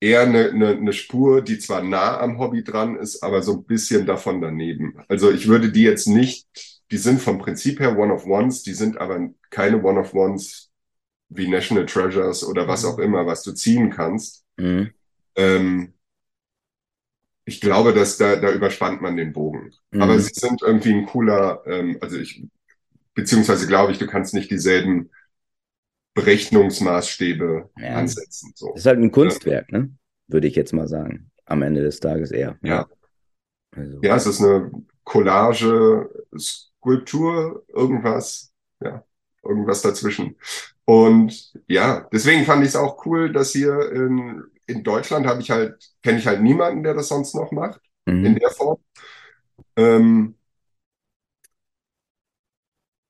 eher 0.00 0.22
eine, 0.22 0.50
eine, 0.50 0.68
eine 0.68 0.92
Spur, 0.92 1.42
die 1.42 1.58
zwar 1.58 1.82
nah 1.82 2.20
am 2.20 2.38
Hobby 2.38 2.62
dran 2.62 2.96
ist, 2.96 3.22
aber 3.22 3.42
so 3.42 3.54
ein 3.54 3.64
bisschen 3.64 4.04
davon 4.06 4.40
daneben. 4.40 4.96
Also 5.08 5.30
ich 5.30 5.48
würde 5.48 5.72
die 5.72 5.82
jetzt 5.82 6.06
nicht, 6.06 6.46
die 6.90 6.98
sind 6.98 7.20
vom 7.20 7.38
Prinzip 7.38 7.80
her 7.80 7.98
One-of-Ones, 7.98 8.62
die 8.62 8.74
sind 8.74 8.98
aber 8.98 9.30
keine 9.50 9.82
One-of-Ones 9.82 10.70
wie 11.30 11.48
National 11.48 11.86
Treasures 11.86 12.44
oder 12.44 12.68
was 12.68 12.84
auch 12.84 12.98
immer, 12.98 13.26
was 13.26 13.42
du 13.42 13.52
ziehen 13.52 13.90
kannst. 13.90 14.44
Mhm. 14.58 14.90
Ähm, 15.36 15.93
ich 17.44 17.60
glaube, 17.60 17.92
dass 17.92 18.16
da, 18.16 18.36
da 18.36 18.52
überspannt 18.52 19.02
man 19.02 19.16
den 19.16 19.32
Bogen. 19.32 19.72
Mhm. 19.90 20.02
Aber 20.02 20.18
sie 20.18 20.32
sind 20.32 20.62
irgendwie 20.62 20.94
ein 20.94 21.06
cooler, 21.06 21.62
ähm, 21.66 21.98
also 22.00 22.18
ich, 22.18 22.46
beziehungsweise 23.14 23.66
glaube 23.66 23.92
ich, 23.92 23.98
du 23.98 24.06
kannst 24.06 24.34
nicht 24.34 24.50
dieselben 24.50 25.10
Berechnungsmaßstäbe 26.14 27.70
ja. 27.78 27.94
ansetzen. 27.96 28.52
So. 28.54 28.70
Das 28.70 28.80
ist 28.80 28.86
halt 28.86 29.00
ein 29.00 29.12
Kunstwerk, 29.12 29.70
ja. 29.72 29.78
ne? 29.78 29.90
Würde 30.28 30.46
ich 30.46 30.54
jetzt 30.54 30.72
mal 30.72 30.88
sagen. 30.88 31.30
Am 31.44 31.60
Ende 31.60 31.82
des 31.82 32.00
Tages 32.00 32.30
eher. 32.30 32.56
Ja. 32.62 32.88
Also. 33.76 34.00
Ja, 34.02 34.16
es 34.16 34.26
ist 34.26 34.40
eine 34.40 34.70
Collage, 35.02 36.08
Skulptur, 36.38 37.64
irgendwas, 37.68 38.52
ja, 38.80 39.04
irgendwas 39.42 39.82
dazwischen. 39.82 40.36
Und 40.86 41.52
ja, 41.66 42.08
deswegen 42.12 42.44
fand 42.44 42.62
ich 42.62 42.70
es 42.70 42.76
auch 42.76 43.04
cool, 43.04 43.32
dass 43.32 43.52
hier 43.52 43.92
in 43.92 44.42
in 44.66 44.82
Deutschland 44.84 45.26
habe 45.26 45.40
ich 45.42 45.50
halt, 45.50 45.92
kenne 46.02 46.18
ich 46.18 46.26
halt 46.26 46.42
niemanden, 46.42 46.82
der 46.82 46.94
das 46.94 47.08
sonst 47.08 47.34
noch 47.34 47.52
macht, 47.52 47.80
mhm. 48.06 48.26
in 48.26 48.36
der 48.36 48.50
Form. 48.50 48.78
Ähm, 49.76 50.36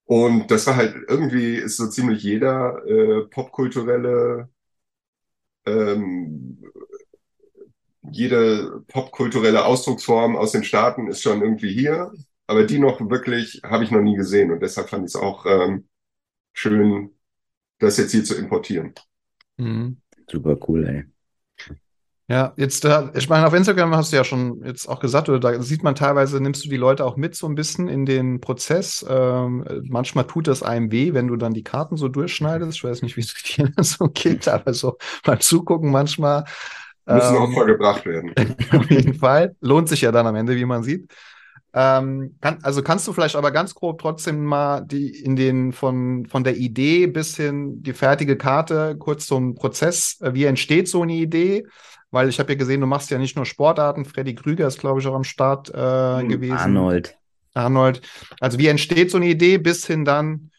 Und 0.06 0.50
das 0.50 0.66
war 0.66 0.76
halt 0.76 0.94
irgendwie 1.08 1.56
ist 1.56 1.76
so 1.76 1.88
ziemlich 1.88 2.22
jeder 2.22 2.84
äh, 2.86 3.26
popkulturelle, 3.28 4.48
ähm, 5.66 6.58
jede 8.02 8.82
popkulturelle 8.88 9.64
Ausdrucksform 9.64 10.36
aus 10.36 10.52
den 10.52 10.64
Staaten 10.64 11.08
ist 11.08 11.22
schon 11.22 11.42
irgendwie 11.42 11.72
hier. 11.72 12.12
Aber 12.46 12.64
die 12.64 12.78
noch 12.78 13.00
wirklich 13.10 13.62
habe 13.64 13.84
ich 13.84 13.90
noch 13.90 14.02
nie 14.02 14.16
gesehen. 14.16 14.52
Und 14.52 14.60
deshalb 14.60 14.90
fand 14.90 15.04
ich 15.04 15.14
es 15.14 15.16
auch 15.20 15.46
ähm, 15.46 15.88
schön, 16.54 17.12
das 17.80 17.98
jetzt 17.98 18.12
hier 18.12 18.24
zu 18.24 18.36
importieren. 18.36 18.94
Mhm. 19.58 19.96
Super 20.30 20.56
cool, 20.68 20.84
ey. 20.86 21.04
Ja, 22.26 22.54
jetzt, 22.56 22.86
äh, 22.86 23.10
ich 23.14 23.28
meine, 23.28 23.46
auf 23.46 23.52
Instagram 23.52 23.94
hast 23.94 24.12
du 24.12 24.16
ja 24.16 24.24
schon 24.24 24.64
jetzt 24.64 24.88
auch 24.88 24.98
gesagt, 24.98 25.28
oder 25.28 25.38
da 25.40 25.60
sieht 25.60 25.82
man 25.82 25.94
teilweise, 25.94 26.40
nimmst 26.40 26.64
du 26.64 26.70
die 26.70 26.78
Leute 26.78 27.04
auch 27.04 27.16
mit 27.16 27.34
so 27.34 27.46
ein 27.46 27.54
bisschen 27.54 27.86
in 27.86 28.06
den 28.06 28.40
Prozess. 28.40 29.04
Ähm, 29.06 29.66
manchmal 29.84 30.26
tut 30.26 30.48
das 30.48 30.62
einem 30.62 30.90
weh, 30.90 31.12
wenn 31.12 31.28
du 31.28 31.36
dann 31.36 31.52
die 31.52 31.64
Karten 31.64 31.98
so 31.98 32.08
durchschneidest. 32.08 32.78
Ich 32.78 32.84
weiß 32.84 33.02
nicht, 33.02 33.18
wie 33.18 33.20
es 33.20 33.34
dir 33.56 33.70
so 33.82 34.08
geht, 34.08 34.48
aber 34.48 34.72
so 34.72 34.96
beim 35.22 35.40
Zugucken 35.40 35.90
manchmal. 35.90 36.44
Müssen 37.04 37.36
ähm, 37.36 37.42
Opfer 37.42 37.66
gebracht 37.66 38.06
werden. 38.06 38.32
auf 38.72 38.90
jeden 38.90 39.14
Fall. 39.14 39.54
Lohnt 39.60 39.90
sich 39.90 40.00
ja 40.00 40.10
dann 40.10 40.26
am 40.26 40.36
Ende, 40.36 40.56
wie 40.56 40.64
man 40.64 40.82
sieht. 40.82 41.12
Ähm, 41.76 42.36
kann, 42.40 42.58
also 42.62 42.82
kannst 42.82 43.06
du 43.08 43.12
vielleicht 43.12 43.34
aber 43.34 43.50
ganz 43.50 43.74
grob 43.74 44.00
trotzdem 44.00 44.44
mal 44.44 44.82
die 44.82 45.08
in 45.24 45.34
den 45.34 45.72
von, 45.72 46.24
von 46.26 46.44
der 46.44 46.56
Idee 46.56 47.08
bis 47.08 47.36
hin 47.36 47.82
die 47.82 47.92
fertige 47.92 48.36
Karte 48.36 48.96
kurz 48.98 49.26
einen 49.32 49.56
Prozess, 49.56 50.20
äh, 50.20 50.34
wie 50.34 50.44
entsteht 50.44 50.88
so 50.88 51.02
eine 51.02 51.14
Idee? 51.14 51.66
Weil 52.12 52.28
ich 52.28 52.38
habe 52.38 52.52
ja 52.52 52.58
gesehen, 52.58 52.80
du 52.80 52.86
machst 52.86 53.10
ja 53.10 53.18
nicht 53.18 53.34
nur 53.34 53.44
Sportarten. 53.44 54.04
Freddy 54.04 54.36
Krüger 54.36 54.68
ist, 54.68 54.78
glaube 54.78 55.00
ich, 55.00 55.06
auch 55.08 55.14
am 55.16 55.24
Start 55.24 55.68
äh, 55.70 56.24
Hm, 56.24 56.24
gewesen. 56.24 56.48
Arnold. 56.48 57.14
Arnold. 57.54 58.02
Also 58.40 58.58
wie 58.58 58.68
entsteht 58.68 59.10
so 59.10 59.16
eine 59.18 59.26
Idee 59.26 59.58
bis 59.58 59.86
hin 59.86 60.04
dann, 60.04 60.50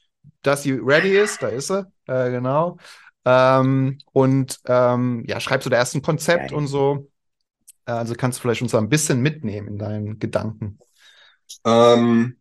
dass 0.44 0.64
sie 0.64 0.74
ready 0.74 1.18
ist? 1.18 1.42
Da 1.44 1.50
ist 1.50 1.68
sie, 1.68 1.86
äh, 2.08 2.32
genau. 2.32 2.78
Ähm, 3.26 3.98
und 4.14 4.60
ähm, 4.68 5.24
ja, 5.28 5.40
schreibst 5.40 5.66
du 5.66 5.70
da 5.70 5.78
erst 5.78 5.96
ein 5.96 6.02
Konzept 6.02 6.52
Geil. 6.52 6.54
und 6.54 6.68
so. 6.68 7.10
Äh, 7.86 7.92
Also 7.92 8.16
kannst 8.16 8.40
du 8.40 8.42
vielleicht 8.44 8.62
uns 8.62 8.72
da 8.72 8.78
ein 8.80 8.90
bisschen 8.90 9.22
mitnehmen 9.22 9.68
in 9.70 9.78
deinen 9.78 10.20
Gedanken. 10.20 10.80
Ähm, 11.66 12.38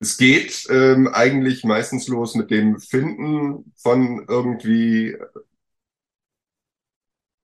es 0.00 0.18
geht 0.18 0.66
ähm, 0.70 1.08
eigentlich 1.08 1.64
meistens 1.64 2.08
los 2.08 2.34
mit 2.34 2.50
dem 2.50 2.78
Finden 2.78 3.72
von 3.76 4.26
irgendwie 4.28 5.16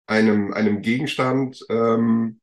einem, 0.07 0.53
einem 0.53 0.83
Gegenstand 0.83 1.65
ähm, 1.71 2.41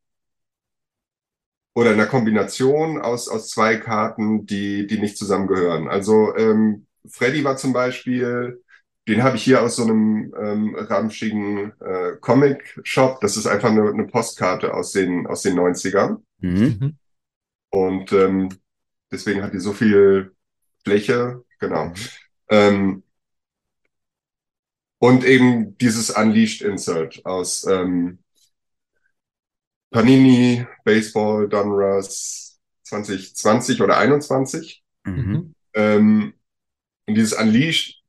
oder 1.76 1.92
einer 1.92 2.08
Kombination 2.08 3.00
aus, 3.00 3.28
aus 3.28 3.50
zwei 3.50 3.78
Karten, 3.78 4.48
die, 4.48 4.88
die 4.88 5.00
nicht 5.00 5.18
zusammengehören. 5.18 5.88
Also 5.88 6.36
ähm, 6.36 6.88
Freddy 7.08 7.44
war 7.44 7.58
zum 7.58 7.74
Beispiel, 7.74 8.64
den 9.08 9.22
habe 9.22 9.36
ich 9.36 9.44
hier 9.44 9.62
aus 9.62 9.76
so 9.76 9.84
einem 9.84 10.34
ähm, 10.42 10.76
ramschigen 10.76 11.74
äh, 11.80 12.14
Comic-Shop. 12.20 13.22
Das 13.22 13.38
ist 13.38 13.46
einfach 13.46 13.70
eine, 13.70 13.88
eine 13.88 14.08
Postkarte 14.08 14.74
aus 14.74 14.94
den, 14.94 15.28
aus 15.28 15.44
den 15.44 15.60
90ern. 15.60 16.18
Mhm. 16.40 16.98
Und 17.70 18.12
ähm, 18.12 18.50
deswegen 19.12 19.44
hat 19.44 19.54
die 19.54 19.60
so 19.60 19.74
viel 19.74 20.36
Fläche, 20.84 21.44
genau. 21.60 21.94
Ähm, 22.50 23.04
und 25.00 25.24
eben 25.26 25.78
dieses 25.78 26.10
Unleashed 26.10 26.62
Insert 26.62 27.24
aus 27.26 27.66
ähm, 27.66 28.20
Panini, 29.92 30.66
Baseball, 30.84 31.48
Donruss 31.48 32.60
2020 32.84 33.82
oder 33.82 33.98
21. 33.98 34.84
Mhm. 35.06 35.54
Ähm, 35.74 36.34
und 37.06 37.16
dieses 37.16 37.34
Unleashed, 37.34 38.04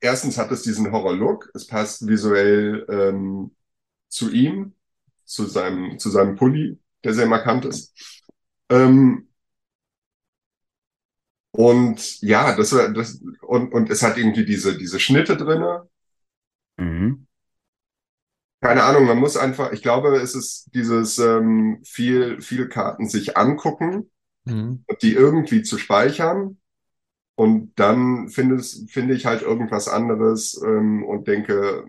erstens 0.00 0.38
hat 0.38 0.52
es 0.52 0.62
diesen 0.62 0.92
Horror-Look, 0.92 1.50
es 1.54 1.66
passt 1.66 2.06
visuell 2.06 2.86
ähm, 2.88 3.54
zu 4.08 4.30
ihm, 4.30 4.74
zu 5.24 5.46
seinem, 5.46 5.98
zu 5.98 6.10
seinem 6.10 6.36
Pulli, 6.36 6.78
der 7.02 7.14
sehr 7.14 7.26
markant 7.26 7.64
ist. 7.64 7.92
Ähm, 8.74 9.28
und 11.52 12.20
ja, 12.20 12.56
das 12.56 12.70
das 12.70 13.20
und 13.42 13.72
und 13.72 13.90
es 13.90 14.02
hat 14.02 14.16
irgendwie 14.18 14.44
diese 14.44 14.76
diese 14.76 14.98
Schnitte 15.00 15.36
drinne. 15.36 15.88
Mhm. 16.78 17.24
Keine 18.60 18.84
Ahnung, 18.84 19.04
man 19.06 19.18
muss 19.18 19.36
einfach, 19.36 19.72
ich 19.72 19.82
glaube, 19.82 20.16
es 20.16 20.34
ist 20.34 20.70
dieses 20.74 21.18
ähm, 21.18 21.80
viel 21.84 22.40
viel 22.40 22.68
Karten 22.68 23.08
sich 23.08 23.36
angucken 23.36 24.10
Mhm. 24.46 24.84
und 24.88 25.02
die 25.02 25.14
irgendwie 25.14 25.62
zu 25.62 25.78
speichern 25.78 26.58
und 27.36 27.74
dann 27.80 28.28
finde 28.30 28.62
finde 28.88 29.14
ich 29.14 29.26
halt 29.26 29.42
irgendwas 29.42 29.88
anderes 29.88 30.60
ähm, 30.64 31.04
und 31.04 31.28
denke, 31.28 31.84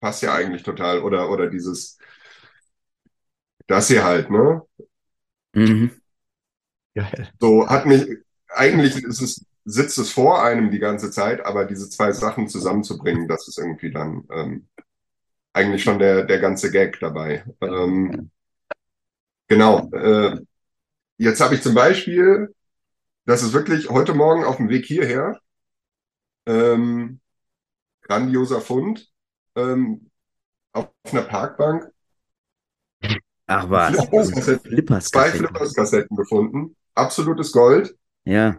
passt 0.00 0.22
ja 0.22 0.34
eigentlich 0.34 0.64
total 0.64 1.02
oder 1.02 1.30
oder 1.30 1.48
dieses 1.50 1.98
das 3.66 3.88
hier 3.88 4.04
halt, 4.04 4.30
ne? 4.30 4.62
Mhm. 5.54 5.90
Geil. 6.96 7.30
So 7.38 7.68
hat 7.68 7.84
mich, 7.84 8.08
eigentlich 8.48 8.96
ist 9.04 9.20
es, 9.20 9.44
sitzt 9.66 9.98
es 9.98 10.10
vor 10.10 10.42
einem 10.42 10.70
die 10.70 10.78
ganze 10.78 11.10
Zeit, 11.10 11.44
aber 11.44 11.66
diese 11.66 11.90
zwei 11.90 12.10
Sachen 12.12 12.48
zusammenzubringen, 12.48 13.28
das 13.28 13.46
ist 13.48 13.58
irgendwie 13.58 13.90
dann 13.90 14.24
ähm, 14.32 14.66
eigentlich 15.52 15.82
schon 15.82 15.98
der, 15.98 16.24
der 16.24 16.38
ganze 16.38 16.70
Gag 16.70 16.98
dabei. 16.98 17.44
Ähm, 17.60 18.30
genau. 19.46 19.90
Äh, 19.90 20.40
jetzt 21.18 21.42
habe 21.42 21.54
ich 21.54 21.62
zum 21.62 21.74
Beispiel, 21.74 22.54
das 23.26 23.42
ist 23.42 23.52
wirklich 23.52 23.90
heute 23.90 24.14
Morgen 24.14 24.44
auf 24.44 24.56
dem 24.56 24.70
Weg 24.70 24.86
hierher, 24.86 25.38
ähm, 26.46 27.20
grandioser 28.00 28.62
Fund, 28.62 29.10
ähm, 29.54 30.10
auf 30.72 30.88
einer 31.12 31.24
Parkbank, 31.24 31.92
Ach 33.48 33.68
was. 33.68 33.96
Flippers-Kassetten. 33.96 34.70
Flippers 34.70 35.04
zwei 35.08 35.30
Flippers-Kassetten 35.30 36.16
gefunden. 36.16 36.74
Absolutes 36.96 37.52
Gold. 37.52 37.96
Ja. 38.24 38.56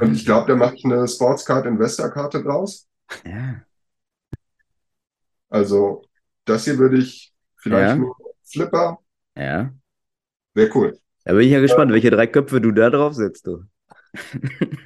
Und 0.00 0.14
ich 0.14 0.24
glaube, 0.24 0.46
der 0.48 0.56
macht 0.56 0.84
eine 0.84 1.06
Sportscard 1.06 1.66
Investor-Karte 1.66 2.42
draus. 2.42 2.88
Ja. 3.24 3.62
Also, 5.48 6.02
das 6.44 6.64
hier 6.64 6.78
würde 6.78 6.98
ich 6.98 7.32
vielleicht 7.56 7.90
Ja. 7.90 7.96
nur 7.96 8.16
Flipper. 8.44 8.98
Ja. 9.36 9.72
Wäre 10.54 10.70
cool. 10.76 10.98
Da 11.24 11.32
bin 11.32 11.42
ich 11.42 11.50
ja 11.52 11.60
gespannt, 11.60 11.92
welche 11.92 12.10
drei 12.10 12.26
Köpfe 12.26 12.60
du 12.60 12.72
da 12.72 12.90
drauf 12.90 13.14
setzt, 13.14 13.46
du. 13.46 13.64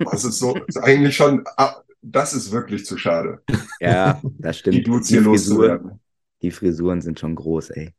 Das 0.01 0.25
ist 0.25 0.39
so, 0.39 0.55
ist 0.67 0.77
eigentlich 0.79 1.17
schon, 1.17 1.45
ah, 1.57 1.77
das 2.03 2.35
ist 2.35 2.51
wirklich 2.53 2.85
zu 2.85 2.99
schade. 2.99 3.43
Ja, 3.81 4.21
das 4.39 4.59
stimmt. 4.59 4.77
Die 4.77 4.83
Dudes 4.83 5.09
hier 5.09 5.23
Frisuren, 5.23 5.71
loszuwerden. 5.71 6.01
die 6.43 6.51
Frisuren 6.51 7.01
sind 7.01 7.19
schon 7.21 7.35
groß, 7.35 7.71
ey. 7.71 7.95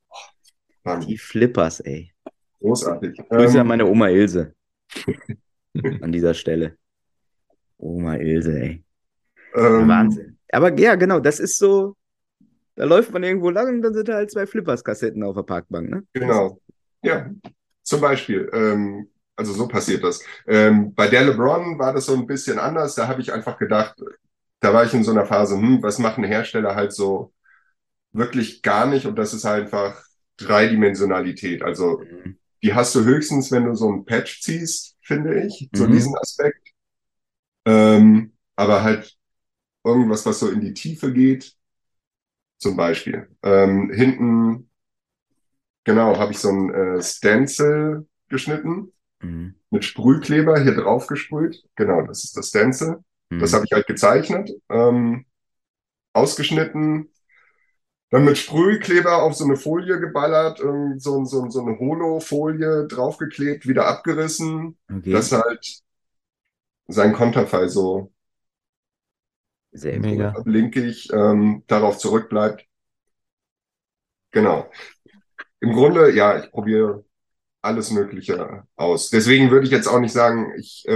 Mann, 0.83 1.01
Die 1.01 1.17
Flippers, 1.17 1.79
ey. 1.79 2.13
großartig. 2.59 3.17
Grüße 3.29 3.53
an 3.55 3.61
Ähm, 3.61 3.67
meine 3.67 3.85
Oma 3.88 4.09
Ilse. 4.09 4.53
an 6.02 6.12
dieser 6.12 6.34
Stelle. 6.34 6.78
Oma 7.78 8.15
Ilse, 8.15 8.60
ey. 8.60 8.84
ähm, 9.56 9.88
Wahnsinn. 9.88 10.38
Aber 10.52 10.78
ja, 10.80 10.95
genau, 10.95 11.19
das 11.19 11.39
ist 11.39 11.58
so. 11.58 11.95
Da 12.76 12.84
läuft 12.84 13.12
man 13.12 13.24
irgendwo 13.24 13.50
lang 13.50 13.76
und 13.76 13.82
dann 13.82 13.93
sind 13.93 14.10
da 14.10 14.15
halt 14.15 14.32
zwei 14.32 14.45
Flippers-Kassetten 14.45 15.24
auf 15.24 15.36
der 15.36 15.43
Parkbank, 15.43 15.89
ne? 15.89 16.04
Genau. 16.13 16.60
Ja, 17.04 17.30
zum 17.84 18.02
Beispiel. 18.02 18.50
Ähm, 18.52 19.10
also 19.38 19.54
so 19.54 19.67
passiert 19.67 20.04
das. 20.04 20.21
Ähm, 20.48 20.93
bei 20.93 21.08
der 21.08 21.24
LeBron 21.26 21.80
war 21.80 21.93
das 21.93 22.06
so 22.06 22.13
ein 22.15 22.28
bisschen 22.28 22.60
anders. 22.60 22.95
Da 22.95 23.08
habe 23.08 23.21
ich 23.21 23.32
einfach 23.32 23.58
gedacht, 23.58 23.95
da 24.60 24.74
war 24.74 24.84
ich 24.86 24.93
in 24.93 25.04
so 25.04 25.12
einer 25.12 25.26
Phase, 25.26 25.56
hm, 25.56 25.82
was 25.84 26.00
machen 26.00 26.24
Hersteller 26.24 26.76
halt 26.76 26.93
so 26.93 27.34
wirklich 28.12 28.62
gar 28.62 28.86
nicht? 28.88 29.06
Und 29.06 29.17
das 29.17 29.34
ist 29.34 29.45
halt 29.45 29.65
einfach 29.65 30.04
Dreidimensionalität. 30.38 31.63
Also 31.63 32.00
Mhm. 32.00 32.38
Die 32.65 32.75
hast 32.75 32.95
du 32.95 33.06
höchstens, 33.06 33.51
wenn 33.54 33.65
du 33.65 33.75
so 33.75 33.89
einen 33.89 34.06
Patch 34.06 34.41
ziehst, 34.43 34.97
finde 35.04 35.45
ich, 35.45 35.69
so 35.73 35.88
Mhm. 35.88 35.88
diesen 35.88 36.17
Aspekt. 36.17 36.73
Ähm, 37.65 38.34
aber 38.56 38.84
halt 38.84 39.17
irgendwas, 39.86 40.25
was 40.25 40.39
so 40.39 40.49
in 40.49 40.62
die 40.62 40.73
Tiefe 40.75 41.13
geht, 41.13 41.56
zum 42.58 42.75
Beispiel. 42.78 43.30
Ähm, 43.43 43.91
hinten, 43.91 44.69
genau, 45.84 46.17
habe 46.17 46.32
ich 46.32 46.39
so 46.39 46.49
ein 46.49 46.73
äh, 46.73 47.01
Stencil 47.01 48.08
geschnitten 48.30 48.91
Mhm. 49.23 49.56
mit 49.71 49.86
Sprühkleber 49.86 50.62
hier 50.62 50.75
drauf 50.75 51.08
gesprüht. 51.08 51.63
Genau, 51.75 52.04
das 52.08 52.23
ist 52.25 52.38
das 52.38 52.49
Stencil. 52.49 52.99
Das 53.39 53.54
Mhm. 53.54 53.54
habe 53.54 53.65
ich 53.65 53.73
halt 53.73 53.88
gezeichnet, 53.88 54.51
ähm, 54.69 55.25
ausgeschnitten, 56.13 57.10
dann 58.10 58.26
mit 58.26 58.38
Sprühkleber 58.38 59.24
auf 59.24 59.36
so 59.36 59.46
eine 59.46 59.58
Folie 59.58 60.00
geballert, 60.00 60.60
so, 60.98 61.26
so, 61.26 61.50
so 61.50 61.62
eine 61.62 61.78
Holo-Folie 61.80 62.88
draufgeklebt, 62.88 63.68
wieder 63.68 63.88
abgerissen, 63.88 64.78
Okay. 64.91 65.12
dass 65.13 65.32
halt 65.32 65.82
sein 66.88 67.13
Konterfei 67.13 67.68
so 67.68 68.12
Sehr 69.74 70.00
Mega. 70.00 70.34
cool. 70.38 70.44
linkig 70.46 71.10
ähm, 71.13 71.63
darauf 71.68 71.98
zurückbleibt. 72.00 72.65
Genau. 74.32 74.70
Im 75.62 75.74
Grunde, 75.74 76.12
ja, 76.13 76.39
ich 76.44 76.52
probiere 76.52 77.06
alles 77.62 77.91
Mögliche 77.91 78.63
aus. 78.78 79.10
Deswegen 79.12 79.52
würde 79.52 79.65
ich 79.68 79.72
jetzt 79.74 79.88
auch 79.88 80.00
nicht 80.00 80.13
sagen, 80.13 80.54
ich 80.60 80.86
äh, 80.88 80.94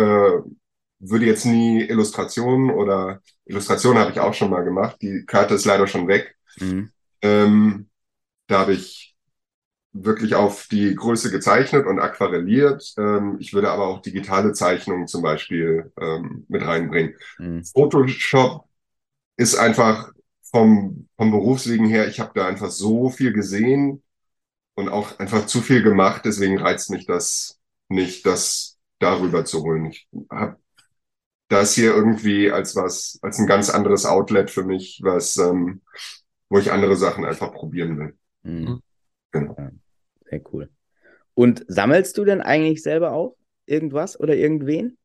würde 1.00 1.26
jetzt 1.26 1.45
nie 1.45 1.84
Illustrationen 1.84 2.72
oder 2.72 3.22
Illustrationen 3.45 4.00
habe 4.02 4.12
ich 4.12 4.19
auch 4.19 4.34
schon 4.34 4.50
mal 4.52 4.63
gemacht. 4.63 4.98
Die 5.02 5.26
Karte 5.28 5.56
ist 5.56 5.65
leider 5.65 5.88
schon 5.88 6.08
weg. 6.08 6.36
Mhm. 6.60 6.91
Ähm, 7.21 7.89
da 8.47 8.60
habe 8.60 8.73
ich 8.73 9.15
wirklich 9.91 10.36
auf 10.36 10.67
die 10.67 10.93
Größe 10.95 11.32
gezeichnet 11.32 11.86
und 11.86 11.99
aquarelliert. 11.99 12.93
Ähm, 12.97 13.38
ich 13.39 13.53
würde 13.53 13.71
aber 13.71 13.88
auch 13.88 14.01
digitale 14.01 14.53
Zeichnungen 14.53 15.08
zum 15.08 15.21
Beispiel 15.21 15.91
ähm, 15.99 16.45
mit 16.47 16.63
reinbringen. 16.63 17.15
Mhm. 17.38 17.63
Photoshop 17.63 18.65
ist 19.38 19.55
einfach 19.55 20.12
vom, 20.51 21.08
vom 21.17 21.32
Berufswegen 21.32 21.88
her, 21.88 22.08
ich 22.08 22.19
habe 22.19 22.32
da 22.36 22.47
einfach 22.47 22.69
so 22.69 23.10
viel 23.10 23.34
gesehen 23.34 24.03
und 24.75 24.89
auch 24.89 25.19
einfach 25.19 25.45
zu 25.45 25.62
viel 25.62 25.84
gemacht, 25.84 26.23
deswegen 26.25 26.60
reizt 26.60 26.89
mich 26.89 27.05
das 27.05 27.60
nicht, 27.88 28.25
das 28.25 28.77
darüber 28.99 29.45
zu 29.45 29.63
holen. 29.63 29.86
Ich 29.86 30.08
habe 30.32 30.58
das 31.47 31.73
hier 31.73 31.95
irgendwie 31.95 32.51
als 32.51 32.75
was, 32.75 33.19
als 33.21 33.39
ein 33.39 33.47
ganz 33.47 33.69
anderes 33.69 34.05
Outlet 34.05 34.51
für 34.51 34.63
mich, 34.63 34.99
was, 35.03 35.38
ähm, 35.38 35.82
wo 36.49 36.59
ich 36.59 36.71
andere 36.71 36.95
Sachen 36.97 37.25
einfach 37.25 37.53
probieren 37.53 37.97
will. 37.99 38.17
Mhm. 38.43 38.81
Genau. 39.31 39.57
Ja, 39.57 39.71
sehr 40.29 40.41
cool. 40.53 40.69
Und 41.35 41.65
sammelst 41.67 42.17
du 42.17 42.25
denn 42.25 42.41
eigentlich 42.41 42.83
selber 42.83 43.13
auch 43.13 43.38
irgendwas 43.67 44.19
oder 44.19 44.35
irgendwen? 44.35 44.97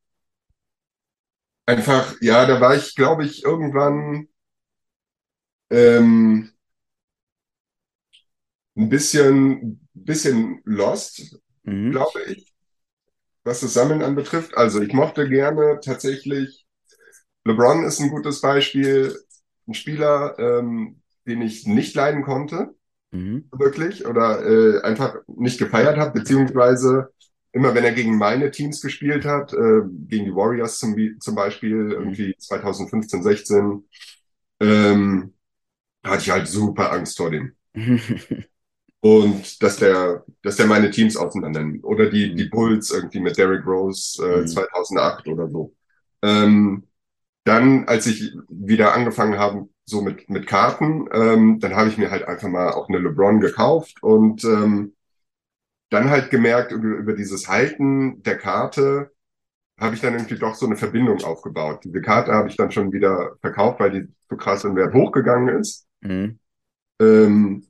Einfach, 1.67 2.15
ja, 2.23 2.47
da 2.47 2.59
war 2.63 2.75
ich, 2.75 2.95
glaube 2.95 3.25
ich, 3.27 3.45
irgendwann 3.45 4.29
ähm, 5.71 6.51
ein 8.77 8.89
bisschen, 8.89 9.87
bisschen 9.95 10.61
lost, 10.65 11.39
Mhm. 11.65 11.91
glaube 11.91 12.23
ich, 12.25 12.53
was 13.45 13.61
das 13.63 13.75
Sammeln 13.75 14.03
anbetrifft. 14.03 14.57
Also 14.57 14.83
ich 14.83 14.93
mochte 14.95 15.29
gerne 15.29 15.81
tatsächlich, 15.85 16.67
LeBron 17.45 17.85
ist 17.85 18.01
ein 18.01 18.11
gutes 18.11 18.43
Beispiel, 18.43 19.19
ein 19.69 19.75
Spieler, 19.75 20.39
ähm, 20.39 21.03
den 21.27 21.43
ich 21.43 21.67
nicht 21.67 21.95
leiden 21.95 22.23
konnte, 22.23 22.75
Mhm. 23.13 23.45
wirklich, 23.53 24.07
oder 24.07 24.45
äh, 24.45 24.83
einfach 24.83 25.17
nicht 25.29 25.59
gefeiert 25.59 25.99
habe, 25.99 26.19
beziehungsweise 26.21 27.11
immer 27.53 27.75
wenn 27.75 27.85
er 27.85 27.93
gegen 27.93 28.19
meine 28.19 28.51
Teams 28.51 28.81
gespielt 28.83 29.25
hat, 29.25 29.53
äh, 29.53 29.83
gegen 30.09 30.25
die 30.27 30.35
Warriors 30.35 30.79
zum, 30.79 30.97
zum 31.21 31.35
Beispiel, 31.37 31.93
irgendwie 31.93 32.35
2015, 32.39 33.23
16, 33.23 33.85
ähm, 34.61 35.35
hatte 36.05 36.23
ich 36.23 36.31
halt 36.31 36.49
super 36.49 36.93
Angst 36.93 37.17
vor 37.19 37.31
dem. 37.31 37.53
Und 39.01 39.63
dass 39.63 39.77
der, 39.77 40.25
dass 40.43 40.57
der 40.57 40.67
meine 40.67 40.91
Teams 40.91 41.17
auseinander 41.17 41.63
nimmt. 41.63 41.85
Oder 41.85 42.09
die, 42.09 42.35
die 42.35 42.45
Bulls 42.45 42.91
irgendwie 42.91 43.21
mit 43.21 43.37
Derrick 43.37 43.67
Rose 43.67 44.23
äh, 44.25 44.47
Mhm. 44.47 44.47
2008 44.47 45.29
oder 45.29 45.49
so. 45.49 45.75
Ähm, 46.23 46.85
dann, 47.45 47.87
als 47.89 48.07
ich 48.07 48.35
wieder 48.49 48.95
angefangen 48.95 49.39
habe, 49.39 49.69
so 49.85 50.01
mit, 50.01 50.31
mit 50.31 50.47
Karten, 50.47 51.09
ähm, 51.13 51.61
dann 51.61 51.77
habe 51.77 51.89
ich 51.89 51.99
mir 51.99 52.11
halt 52.11 52.27
einfach 52.27 52.49
mal 52.49 52.73
auch 52.73 52.89
eine 52.89 52.99
LeBron 52.99 53.41
gekauft 53.41 54.03
und 54.03 54.43
ähm, 54.45 54.95
dann 55.91 56.11
halt 56.11 56.31
gemerkt, 56.31 56.73
über, 56.73 56.89
über 56.97 57.13
dieses 57.13 57.49
Halten 57.49 58.23
der 58.23 58.39
Karte 58.39 59.13
habe 59.79 59.95
ich 59.95 60.01
dann 60.01 60.15
irgendwie 60.15 60.39
doch 60.39 60.55
so 60.55 60.67
eine 60.67 60.77
Verbindung 60.77 61.23
aufgebaut. 61.23 61.85
Diese 61.85 62.01
Karte 62.01 62.33
habe 62.33 62.49
ich 62.49 62.57
dann 62.57 62.71
schon 62.71 62.93
wieder 62.93 63.37
verkauft, 63.41 63.81
weil 63.81 63.91
die 63.91 64.09
so 64.31 64.37
krass 64.37 64.65
im 64.65 64.77
Wert 64.77 64.95
hochgegangen 64.95 65.61
ist. 65.61 65.87
Mhm. 66.01 66.39
Ähm, 67.01 67.67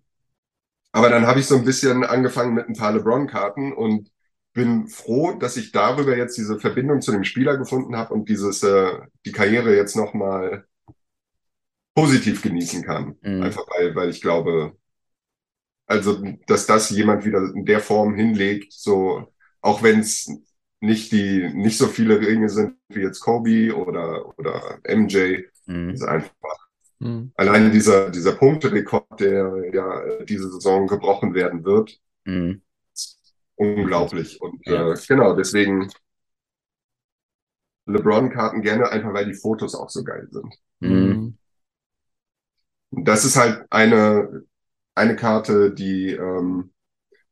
aber 0.93 1.09
dann 1.09 1.27
habe 1.27 1.41
ich 1.41 1.47
so 1.47 1.57
ein 1.57 1.65
bisschen 1.65 2.05
angefangen 2.05 2.55
mit 2.55 2.69
ein 2.69 2.77
paar 2.77 2.93
LeBron-Karten 2.93 3.73
und 3.73 4.11
bin 4.55 4.89
froh, 4.89 5.35
dass 5.35 5.57
ich 5.59 5.73
darüber 5.73 6.17
jetzt 6.17 6.39
diese 6.39 6.61
Verbindung 6.61 7.03
zu 7.03 7.13
dem 7.13 7.25
Spieler 7.25 7.59
gefunden 7.59 7.97
habe 7.97 8.15
und 8.15 8.29
dieses 8.31 8.63
äh, 8.65 8.93
die 9.27 9.33
Karriere 9.33 9.77
jetzt 9.77 9.97
nochmal 9.97 10.67
positiv 11.95 12.43
genießen 12.43 12.83
kann. 12.85 13.17
Mhm. 13.23 13.43
Einfach 13.43 13.67
weil, 13.69 13.95
weil 13.95 14.11
ich 14.11 14.21
glaube, 14.21 14.77
also 15.87 16.23
dass 16.47 16.67
das 16.67 16.91
jemand 16.91 17.25
wieder 17.25 17.39
in 17.55 17.65
der 17.65 17.81
Form 17.81 18.15
hinlegt, 18.15 18.73
so 18.73 19.33
auch 19.61 19.83
wenn 19.83 20.01
es 20.01 20.31
nicht 20.81 21.13
die 21.13 21.51
nicht 21.55 21.79
so 21.79 21.87
viele 21.87 22.21
Ringe 22.21 22.49
sind 22.49 22.77
wie 22.89 23.01
jetzt 23.01 23.21
Kobe 23.21 23.75
oder 23.77 24.39
oder 24.39 24.79
MJ, 24.85 25.45
Mhm. 25.67 25.91
ist 25.91 26.03
einfach 26.05 26.31
Mhm. 27.01 27.33
Allein 27.37 27.73
dieser, 27.73 28.11
dieser 28.11 28.33
Punkterekord, 28.35 29.21
der 29.21 29.71
ja 29.75 30.25
diese 30.25 30.51
Saison 30.51 30.87
gebrochen 30.87 31.35
werden 31.35 31.65
wird, 31.65 32.01
Mhm. 32.25 32.63
Unglaublich. 33.57 34.41
Und 34.41 34.67
Ja. 34.67 34.93
äh, 34.93 34.97
genau, 35.09 35.35
deswegen 35.35 35.89
LeBron-Karten 37.87 38.63
gerne, 38.63 38.91
einfach 38.91 39.13
weil 39.13 39.27
die 39.27 39.35
Fotos 39.35 39.75
auch 39.75 39.91
so 39.91 40.05
geil 40.05 40.29
sind. 40.31 40.55
Mhm. 40.81 41.39
Und 42.91 43.05
das 43.09 43.25
ist 43.25 43.37
halt 43.37 43.67
eine, 43.71 44.43
eine 44.95 45.17
Karte, 45.17 45.73
die, 45.73 46.11
ähm, 46.11 46.73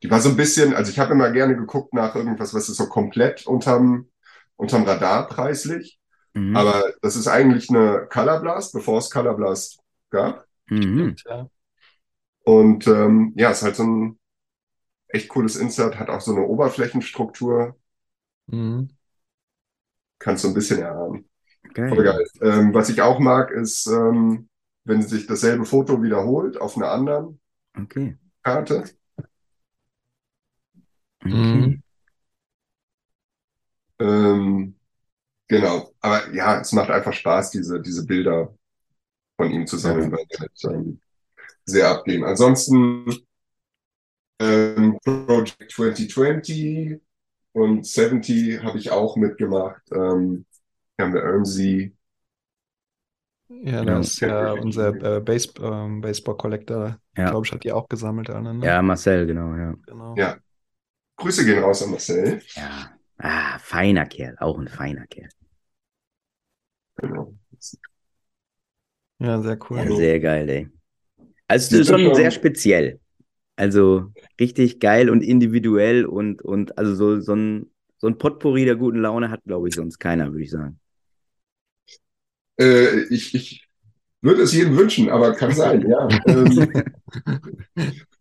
die 0.02 0.10
war 0.10 0.20
so 0.20 0.28
ein 0.30 0.36
bisschen, 0.36 0.74
also 0.74 0.90
ich 0.90 0.98
habe 0.98 1.12
immer 1.12 1.30
gerne 1.30 1.56
geguckt 1.56 1.94
nach 1.94 2.14
irgendwas, 2.16 2.54
was 2.54 2.68
ist 2.68 2.76
so 2.76 2.88
komplett 2.88 3.46
unterm, 3.46 4.08
unterm 4.56 4.84
Radar 4.84 5.28
preislich. 5.28 5.98
Mhm. 6.34 6.56
Aber 6.56 6.84
das 7.02 7.16
ist 7.16 7.28
eigentlich 7.28 7.70
eine 7.70 8.06
Color 8.10 8.40
Blast, 8.40 8.72
bevor 8.72 8.98
es 8.98 9.10
Color 9.10 9.36
Blast 9.36 9.80
gab. 10.10 10.46
Mhm. 10.68 11.16
Und 12.44 12.86
ähm, 12.88 13.32
ja, 13.36 13.50
ist 13.50 13.62
halt 13.62 13.76
so 13.76 13.84
ein 13.84 14.18
echt 15.12 15.28
cooles 15.28 15.56
Insert, 15.56 15.98
hat 15.98 16.08
auch 16.10 16.20
so 16.20 16.32
eine 16.34 16.46
Oberflächenstruktur, 16.46 17.76
Mhm. 18.48 18.88
kannst 20.18 20.44
du 20.44 20.48
ein 20.48 20.54
bisschen 20.54 20.80
erahnen. 20.80 21.28
Geil. 21.74 21.88
Voll 21.94 22.04
geil. 22.04 22.24
Ähm, 22.42 22.74
was 22.74 22.88
ich 22.88 23.02
auch 23.02 23.18
mag, 23.18 23.50
ist, 23.50 23.86
ähm, 23.86 24.48
wenn 24.84 25.02
sich 25.02 25.26
dasselbe 25.26 25.64
Foto 25.64 26.02
wiederholt 26.02 26.60
auf 26.60 26.76
einer 26.76 26.90
anderen 26.90 27.40
Okay. 27.78 28.16
Karte. 28.44 28.84
Okay. 31.26 31.34
Mhm. 31.34 31.82
Ähm, 33.98 34.74
genau. 35.48 35.92
Aber 36.00 36.32
ja, 36.34 36.60
es 36.60 36.72
macht 36.72 36.90
einfach 36.90 37.12
Spaß, 37.12 37.50
diese, 37.52 37.80
diese 37.82 38.06
Bilder 38.06 38.54
von 39.36 39.50
ihm 39.52 39.66
zu 39.66 39.78
sammeln, 39.78 40.12
weil 40.12 40.26
die 40.26 40.38
halt, 40.38 40.52
ähm, 40.66 41.00
sehr 41.66 41.90
abgehen. 41.90 42.24
Ansonsten 42.24 43.06
ähm, 44.40 44.98
Project 45.04 45.70
2020 45.72 47.00
und 47.52 47.86
70 47.86 48.62
habe 48.62 48.78
ich 48.78 48.90
auch 48.90 49.16
mitgemacht. 49.16 49.82
Ähm, 49.92 50.46
hier 50.96 51.06
haben 51.06 51.14
wir 51.14 51.22
Ermsey. 51.22 51.94
Ja, 53.48 53.82
Ja. 53.82 53.84
das 53.84 54.08
ist 54.08 54.20
ja 54.20 54.52
unser 54.52 54.88
äh, 55.16 55.20
Base, 55.20 55.52
ähm, 55.60 56.00
Baseball-Collector, 56.00 56.98
Ja. 57.16 57.30
glaube 57.30 57.46
ich, 57.46 57.52
hat 57.52 57.64
die 57.64 57.72
auch 57.72 57.88
gesammelt 57.88 58.30
alle, 58.30 58.54
ne? 58.54 58.64
Ja, 58.66 58.80
Marcel, 58.80 59.26
genau, 59.26 59.54
ja. 59.54 59.74
Genau. 59.86 60.14
Ja. 60.16 60.38
Grüße 61.16 61.44
gehen 61.44 61.62
raus 61.62 61.82
an 61.82 61.90
Marcel. 61.90 62.40
Ja. 62.54 62.90
Ah, 63.18 63.58
feiner 63.58 64.06
Kerl, 64.06 64.36
auch 64.40 64.58
ein 64.58 64.68
feiner 64.68 65.06
Kerl. 65.06 65.28
Genau. 66.96 67.34
Ja, 69.18 69.40
sehr 69.42 69.58
cool. 69.70 69.76
Ja, 69.76 69.82
Also- 69.84 69.96
sehr 69.96 70.18
geil, 70.20 70.48
ey. 70.48 70.68
Also 71.46 71.76
sind 71.76 71.86
schon 71.86 72.00
schon- 72.00 72.14
sehr 72.14 72.30
speziell. 72.30 73.00
Also 73.62 74.10
richtig 74.40 74.80
geil 74.80 75.08
und 75.08 75.22
individuell 75.22 76.04
und, 76.04 76.42
und 76.42 76.76
also 76.78 76.96
so, 76.96 77.20
so 77.20 77.36
ein, 77.36 77.70
so 77.96 78.08
ein 78.08 78.18
Potpourri 78.18 78.64
der 78.64 78.74
guten 78.74 78.98
Laune 78.98 79.30
hat, 79.30 79.44
glaube 79.44 79.68
ich, 79.68 79.76
sonst 79.76 80.00
keiner, 80.00 80.32
würde 80.32 80.42
ich 80.42 80.50
sagen. 80.50 80.80
Äh, 82.58 83.04
ich, 83.04 83.32
ich 83.36 83.68
würde 84.20 84.42
es 84.42 84.52
jedem 84.52 84.76
wünschen, 84.76 85.10
aber 85.10 85.34
kann 85.34 85.52
sein, 85.52 85.88
ja. 85.88 86.08
ähm, 86.26 86.72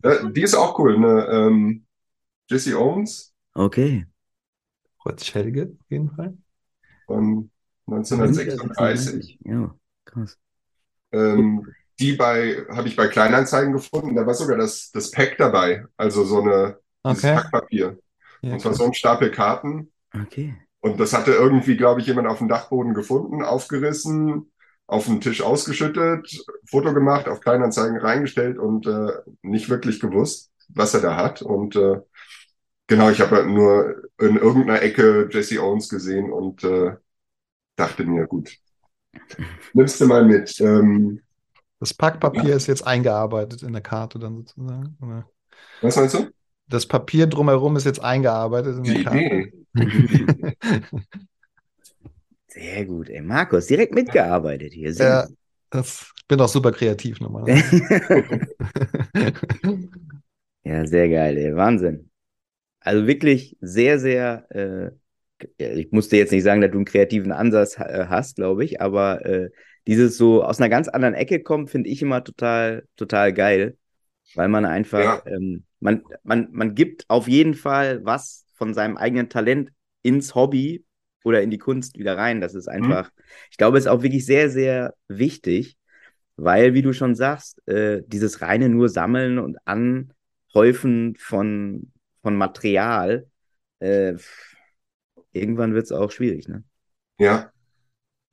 äh, 0.04 0.32
die 0.32 0.44
ist 0.44 0.54
auch 0.54 0.78
cool, 0.78 1.00
ne? 1.00 1.28
Ähm, 1.32 1.86
Jesse 2.48 2.78
Owens 2.78 3.34
Okay. 3.56 4.06
Freut 5.00 5.22
sich 5.22 5.34
Helge 5.34 5.76
auf 5.80 5.90
jeden 5.90 6.12
Fall. 6.12 6.38
von 7.08 7.50
1936. 7.88 9.40
Ja, 9.44 9.74
krass. 10.06 10.38
Ähm, 11.12 11.66
die 12.00 12.14
bei, 12.14 12.66
habe 12.70 12.88
ich 12.88 12.96
bei 12.96 13.08
Kleinanzeigen 13.08 13.74
gefunden. 13.74 14.16
Da 14.16 14.26
war 14.26 14.34
sogar 14.34 14.58
das, 14.58 14.92
das 14.92 15.12
Pack 15.12 15.38
dabei. 15.38 15.86
Also 15.98 16.24
so 16.26 16.42
eine, 16.42 16.78
Okay. 17.04 17.34
Packpapier. 17.36 17.98
Ja, 18.42 18.54
Und 18.54 18.62
zwar 18.62 18.74
so 18.74 18.86
ein 18.86 18.94
Stapel 18.94 19.32
Karten. 19.32 19.92
Okay. 20.16 20.54
Und 20.82 21.00
das 21.00 21.14
hatte 21.14 21.32
irgendwie, 21.32 21.78
glaube 21.78 22.02
ich, 22.02 22.08
jemand 22.08 22.28
auf 22.28 22.40
dem 22.40 22.48
Dachboden 22.48 22.94
gefunden, 22.94 23.44
aufgerissen, 23.44 24.52
auf 24.88 25.06
den 25.06 25.22
Tisch 25.22 25.42
ausgeschüttet, 25.42 26.44
Foto 26.70 26.94
gemacht, 26.94 27.28
auf 27.28 27.40
Kleinanzeigen 27.42 27.98
reingestellt 27.98 28.58
und 28.58 28.88
äh, 28.88 29.14
nicht 29.44 29.70
wirklich 29.70 30.00
gewusst, 30.00 30.52
was 30.70 30.94
er 30.94 31.02
da 31.02 31.16
hat. 31.18 31.42
Und 31.42 31.76
äh, 31.76 32.00
genau, 32.88 33.10
ich 33.10 33.22
habe 33.22 33.38
halt 33.38 33.48
nur 33.48 34.04
in 34.20 34.38
irgendeiner 34.38 34.82
Ecke 34.82 35.30
Jesse 35.32 35.62
Owens 35.64 35.90
gesehen 35.90 36.32
und 36.32 36.64
äh, 36.64 36.96
dachte 37.76 38.06
mir, 38.06 38.28
gut, 38.28 38.58
nimmst 39.74 40.00
du 40.02 40.06
mal 40.08 40.26
mit. 40.26 40.60
Ähm, 40.62 41.22
Das 41.82 41.94
Packpapier 41.96 42.56
ist 42.56 42.68
jetzt 42.68 42.86
eingearbeitet 42.86 43.64
in 43.64 43.74
der 43.74 43.82
Karte 43.82 44.20
dann 44.20 44.38
sozusagen. 44.38 44.96
Oder? 45.02 45.26
was 45.82 45.96
meinst 45.96 46.14
du? 46.14 46.30
Das 46.70 46.86
Papier 46.86 47.26
drumherum 47.28 47.76
ist 47.76 47.86
jetzt 47.86 48.04
eingearbeitet 48.04 48.78
in 48.78 48.84
Die 48.84 48.94
der 48.94 49.04
Karte. 49.04 49.20
Idee. 49.20 49.52
Sehr 52.48 52.86
gut, 52.86 53.10
ey. 53.10 53.22
Markus, 53.22 53.66
direkt 53.66 53.96
mitgearbeitet 53.96 54.74
hier. 54.74 54.94
Sehr 54.94 55.08
Ja, 55.08 55.28
das, 55.72 56.06
ich 56.18 56.28
bin 56.28 56.40
auch 56.40 56.50
super 56.50 56.72
kreativ 56.72 57.20
nochmal. 57.20 57.46
Ja, 60.64 60.86
sehr 60.86 61.10
geil, 61.10 61.38
ey. 61.38 61.56
Wahnsinn. 61.56 62.12
Also 62.82 63.08
wirklich 63.08 63.58
sehr, 63.62 64.00
sehr, 64.00 64.46
äh, 64.52 64.92
ich 65.58 65.92
musste 65.92 66.18
jetzt 66.18 66.32
nicht 66.32 66.44
sagen, 66.44 66.62
dass 66.62 66.72
du 66.72 66.78
einen 66.78 66.86
kreativen 66.86 67.32
Ansatz 67.32 67.78
äh, 67.80 68.06
hast, 68.08 68.36
glaube 68.36 68.64
ich, 68.64 68.80
aber 68.82 69.26
äh, 69.26 69.50
dieses 69.88 70.18
so 70.18 70.44
aus 70.44 70.60
einer 70.60 70.70
ganz 70.70 70.88
anderen 70.88 71.14
Ecke 71.14 71.42
kommt, 71.42 71.70
finde 71.70 71.90
ich 71.90 72.02
immer 72.02 72.24
total, 72.24 72.86
total 72.96 73.34
geil, 73.34 73.78
weil 74.36 74.48
man 74.48 74.66
einfach, 74.66 75.26
ähm, 75.26 75.64
man, 75.80 76.04
man, 76.24 76.50
man 76.52 76.76
gibt 76.76 77.06
auf 77.10 77.28
jeden 77.28 77.54
Fall 77.54 78.06
was 78.06 78.46
von 78.56 78.74
seinem 78.74 78.98
eigenen 78.98 79.30
Talent 79.30 79.72
ins 80.04 80.36
Hobby 80.36 80.86
oder 81.24 81.42
in 81.42 81.50
die 81.50 81.58
Kunst 81.58 81.98
wieder 81.98 82.18
rein. 82.18 82.42
Das 82.42 82.56
ist 82.56 82.68
einfach, 82.68 83.12
ich 83.50 83.58
glaube, 83.58 83.78
es 83.78 83.86
ist 83.86 83.92
auch 83.92 84.04
wirklich 84.04 84.26
sehr, 84.26 84.50
sehr 84.50 84.94
wichtig, 85.08 85.78
weil, 86.36 86.74
wie 86.74 86.82
du 86.82 86.94
schon 86.94 87.16
sagst, 87.16 87.68
äh, 87.68 88.02
dieses 88.08 88.42
reine 88.42 88.70
nur 88.70 88.90
Sammeln 88.90 89.40
und 89.40 89.58
Anhäufen 89.66 91.16
von, 91.18 91.92
von 92.22 92.36
Material, 92.36 93.28
äh, 93.80 94.16
irgendwann 95.34 95.74
wird 95.74 95.86
es 95.86 95.92
auch 95.92 96.12
schwierig, 96.12 96.48
ne? 96.48 96.64
Ja. 97.20 97.52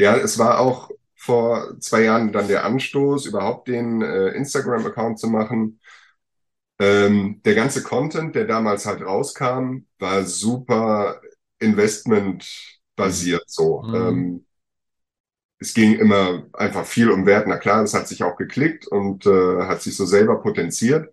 Ja, 0.00 0.16
es 0.16 0.38
war 0.38 0.60
auch 0.60 0.90
vor 1.18 1.78
zwei 1.80 2.04
Jahren 2.04 2.32
dann 2.32 2.48
der 2.48 2.64
Anstoß, 2.64 3.26
überhaupt 3.26 3.68
den 3.68 4.00
äh, 4.02 4.28
Instagram-Account 4.28 5.18
zu 5.18 5.28
machen. 5.28 5.80
Ähm, 6.78 7.42
der 7.44 7.54
ganze 7.56 7.82
Content, 7.82 8.36
der 8.36 8.46
damals 8.46 8.86
halt 8.86 9.02
rauskam, 9.02 9.86
war 9.98 10.24
super 10.24 11.20
investmentbasiert 11.58 13.42
so. 13.50 13.82
Mhm. 13.82 13.94
Ähm, 13.94 14.46
es 15.58 15.74
ging 15.74 15.94
immer 15.98 16.46
einfach 16.52 16.86
viel 16.86 17.10
um 17.10 17.26
Wert. 17.26 17.48
Na 17.48 17.56
klar, 17.56 17.82
das 17.82 17.94
hat 17.94 18.06
sich 18.06 18.22
auch 18.22 18.36
geklickt 18.36 18.86
und 18.86 19.26
äh, 19.26 19.62
hat 19.62 19.82
sich 19.82 19.96
so 19.96 20.06
selber 20.06 20.40
potenziert. 20.40 21.12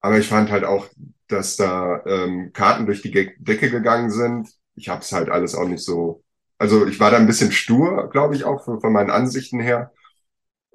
Aber 0.00 0.18
ich 0.18 0.28
fand 0.28 0.50
halt 0.50 0.64
auch, 0.64 0.88
dass 1.28 1.56
da 1.56 2.02
ähm, 2.06 2.52
Karten 2.54 2.86
durch 2.86 3.02
die 3.02 3.10
Decke 3.10 3.70
gegangen 3.70 4.10
sind. 4.10 4.48
Ich 4.76 4.88
habe 4.88 5.02
es 5.02 5.12
halt 5.12 5.28
alles 5.28 5.54
auch 5.54 5.68
nicht 5.68 5.84
so. 5.84 6.23
Also 6.64 6.86
ich 6.86 6.98
war 6.98 7.10
da 7.10 7.18
ein 7.18 7.26
bisschen 7.26 7.52
stur, 7.52 8.08
glaube 8.08 8.34
ich, 8.34 8.44
auch 8.44 8.64
von, 8.64 8.80
meinen 8.90 9.10
Ansichten 9.10 9.60
her. 9.60 9.92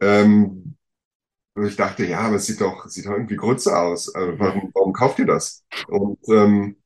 Ähm, 0.02 0.76
ich 1.60 1.76
dachte, 1.78 2.06
ja, 2.06 2.20
aber 2.22 2.36
es 2.36 2.46
sieht 2.46 2.62
doch, 2.62 2.86
sieht 2.88 3.08
doch 3.08 3.14
irgendwie 3.14 3.38
Grütze 3.38 3.76
aus. 3.76 4.14
Also 4.14 4.38
warum, 4.38 4.72
warum 4.76 4.94
kauft 4.94 5.18
ihr 5.18 5.26
das? 5.26 5.66
Und 5.88 6.20
ähm, 6.30 6.78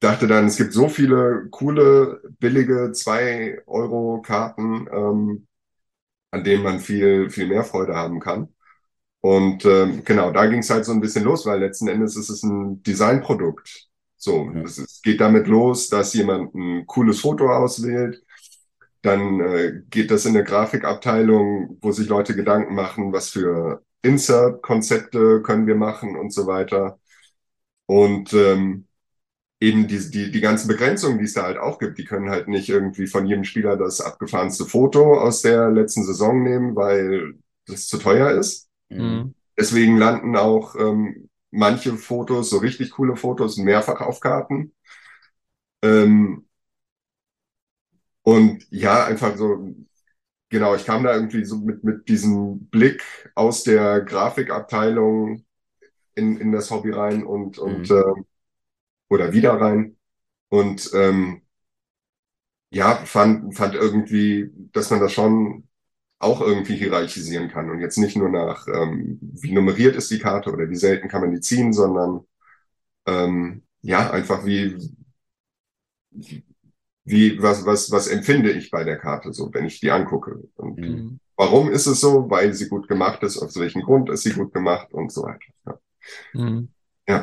dachte 0.00 0.26
dann, 0.26 0.46
es 0.46 0.56
gibt 0.56 0.72
so 0.72 0.88
viele 0.88 1.48
coole, 1.50 2.20
billige 2.40 2.92
2-Euro-Karten, 2.92 4.88
ähm, 4.92 5.46
an 6.32 6.44
denen 6.44 6.64
man 6.64 6.80
viel, 6.80 7.30
viel 7.30 7.48
mehr 7.48 7.64
Freude 7.64 7.94
haben 7.96 8.20
kann. 8.20 8.54
Und 9.20 9.64
ähm, 9.66 10.04
genau, 10.04 10.32
da 10.32 10.46
ging 10.46 10.60
es 10.60 10.70
halt 10.70 10.84
so 10.84 10.92
ein 10.92 11.00
bisschen 11.00 11.24
los, 11.24 11.46
weil 11.46 11.60
letzten 11.60 11.88
Endes 11.88 12.16
ist 12.16 12.30
es 12.30 12.42
ein 12.42 12.82
Designprodukt. 12.82 13.87
So, 14.18 14.50
Ja. 14.52 14.62
es, 14.62 15.00
geht 15.02 15.20
damit 15.20 15.46
los, 15.46 15.88
dass 15.88 16.12
jemand 16.12 16.54
ein 16.54 16.86
cooles 16.86 17.20
Foto 17.20 17.48
auswählt. 17.50 18.22
Dann 19.02 19.40
äh, 19.40 19.82
geht 19.88 20.10
das 20.10 20.26
in 20.26 20.34
der 20.34 20.42
Grafikabteilung, 20.42 21.78
wo 21.80 21.92
sich 21.92 22.08
Leute 22.08 22.34
Gedanken 22.34 22.74
machen, 22.74 23.12
was 23.12 23.30
für 23.30 23.82
Insert-Konzepte 24.02 25.40
können 25.42 25.66
wir 25.66 25.76
machen 25.76 26.16
und 26.16 26.32
so 26.32 26.46
weiter. 26.46 26.98
Und 27.86 28.32
ähm, 28.34 28.86
eben 29.60 29.86
die, 29.86 30.10
die, 30.10 30.30
die 30.30 30.40
ganzen 30.40 30.66
Begrenzungen, 30.68 31.18
die 31.18 31.24
es 31.24 31.34
da 31.34 31.44
halt 31.44 31.58
auch 31.58 31.78
gibt, 31.78 31.98
die 31.98 32.04
können 32.04 32.28
halt 32.28 32.48
nicht 32.48 32.68
irgendwie 32.68 33.06
von 33.06 33.26
jedem 33.26 33.44
Spieler 33.44 33.76
das 33.76 34.00
abgefahrenste 34.00 34.66
Foto 34.66 35.18
aus 35.18 35.42
der 35.42 35.70
letzten 35.70 36.04
Saison 36.04 36.42
nehmen, 36.42 36.74
weil 36.76 37.34
das 37.66 37.86
zu 37.86 37.98
teuer 37.98 38.32
ist. 38.32 38.68
Mhm. 38.88 39.34
Deswegen 39.56 39.96
landen 39.96 40.36
auch 40.36 40.74
ähm, 40.76 41.27
manche 41.50 41.96
Fotos, 41.96 42.50
so 42.50 42.58
richtig 42.58 42.92
coole 42.92 43.16
Fotos, 43.16 43.56
mehrfach 43.58 44.00
auf 44.00 44.20
Karten. 44.20 44.72
Ähm, 45.82 46.46
und 48.22 48.66
ja, 48.70 49.04
einfach 49.06 49.36
so, 49.36 49.74
genau, 50.50 50.74
ich 50.74 50.84
kam 50.86 51.04
da 51.04 51.14
irgendwie 51.14 51.44
so 51.44 51.58
mit, 51.58 51.84
mit 51.84 52.08
diesem 52.08 52.68
Blick 52.68 53.04
aus 53.34 53.64
der 53.64 54.02
Grafikabteilung 54.02 55.44
in, 56.14 56.38
in 56.38 56.52
das 56.52 56.70
Hobby 56.72 56.92
rein 56.92 57.24
und, 57.24 57.58
und 57.58 57.90
Mhm. 57.90 57.92
ähm, 57.92 58.26
oder 59.10 59.32
wieder 59.32 59.54
rein. 59.60 59.96
Und 60.50 60.90
ähm, 60.94 61.42
ja, 62.70 62.96
fand, 63.06 63.54
fand 63.56 63.74
irgendwie, 63.74 64.50
dass 64.72 64.90
man 64.90 65.00
das 65.00 65.12
schon 65.12 65.67
auch 66.20 66.40
irgendwie 66.40 66.76
hierarchisieren 66.76 67.48
kann 67.48 67.70
und 67.70 67.80
jetzt 67.80 67.98
nicht 67.98 68.16
nur 68.16 68.28
nach, 68.30 68.66
ähm, 68.68 69.18
wie 69.20 69.52
nummeriert 69.52 69.96
ist 69.96 70.10
die 70.10 70.18
Karte 70.18 70.52
oder 70.52 70.68
wie 70.70 70.76
selten 70.76 71.08
kann 71.08 71.20
man 71.22 71.32
die 71.32 71.40
ziehen, 71.40 71.72
sondern 71.72 72.20
ähm, 73.06 73.64
ja, 73.82 74.10
einfach 74.10 74.46
wie, 74.46 74.76
wie, 77.04 77.40
was, 77.42 77.64
was, 77.66 77.90
was 77.90 78.08
empfinde 78.08 78.50
ich 78.52 78.70
bei 78.70 78.84
der 78.84 78.98
Karte 78.98 79.32
so, 79.32 79.52
wenn 79.54 79.64
ich 79.66 79.80
die 79.80 79.90
angucke? 79.90 80.42
Und 80.56 80.80
Mhm. 80.80 81.18
warum 81.36 81.70
ist 81.70 81.86
es 81.86 82.00
so? 82.00 82.28
Weil 82.30 82.52
sie 82.54 82.68
gut 82.68 82.88
gemacht 82.88 83.22
ist, 83.22 83.38
aus 83.38 83.58
welchem 83.58 83.82
Grund 83.82 84.10
ist 84.10 84.22
sie 84.22 84.32
gut 84.32 84.52
gemacht 84.52 84.92
und 84.92 85.12
so 85.12 85.22
weiter. 85.22 85.38
Ja. 85.66 85.78
Mhm. 86.32 86.68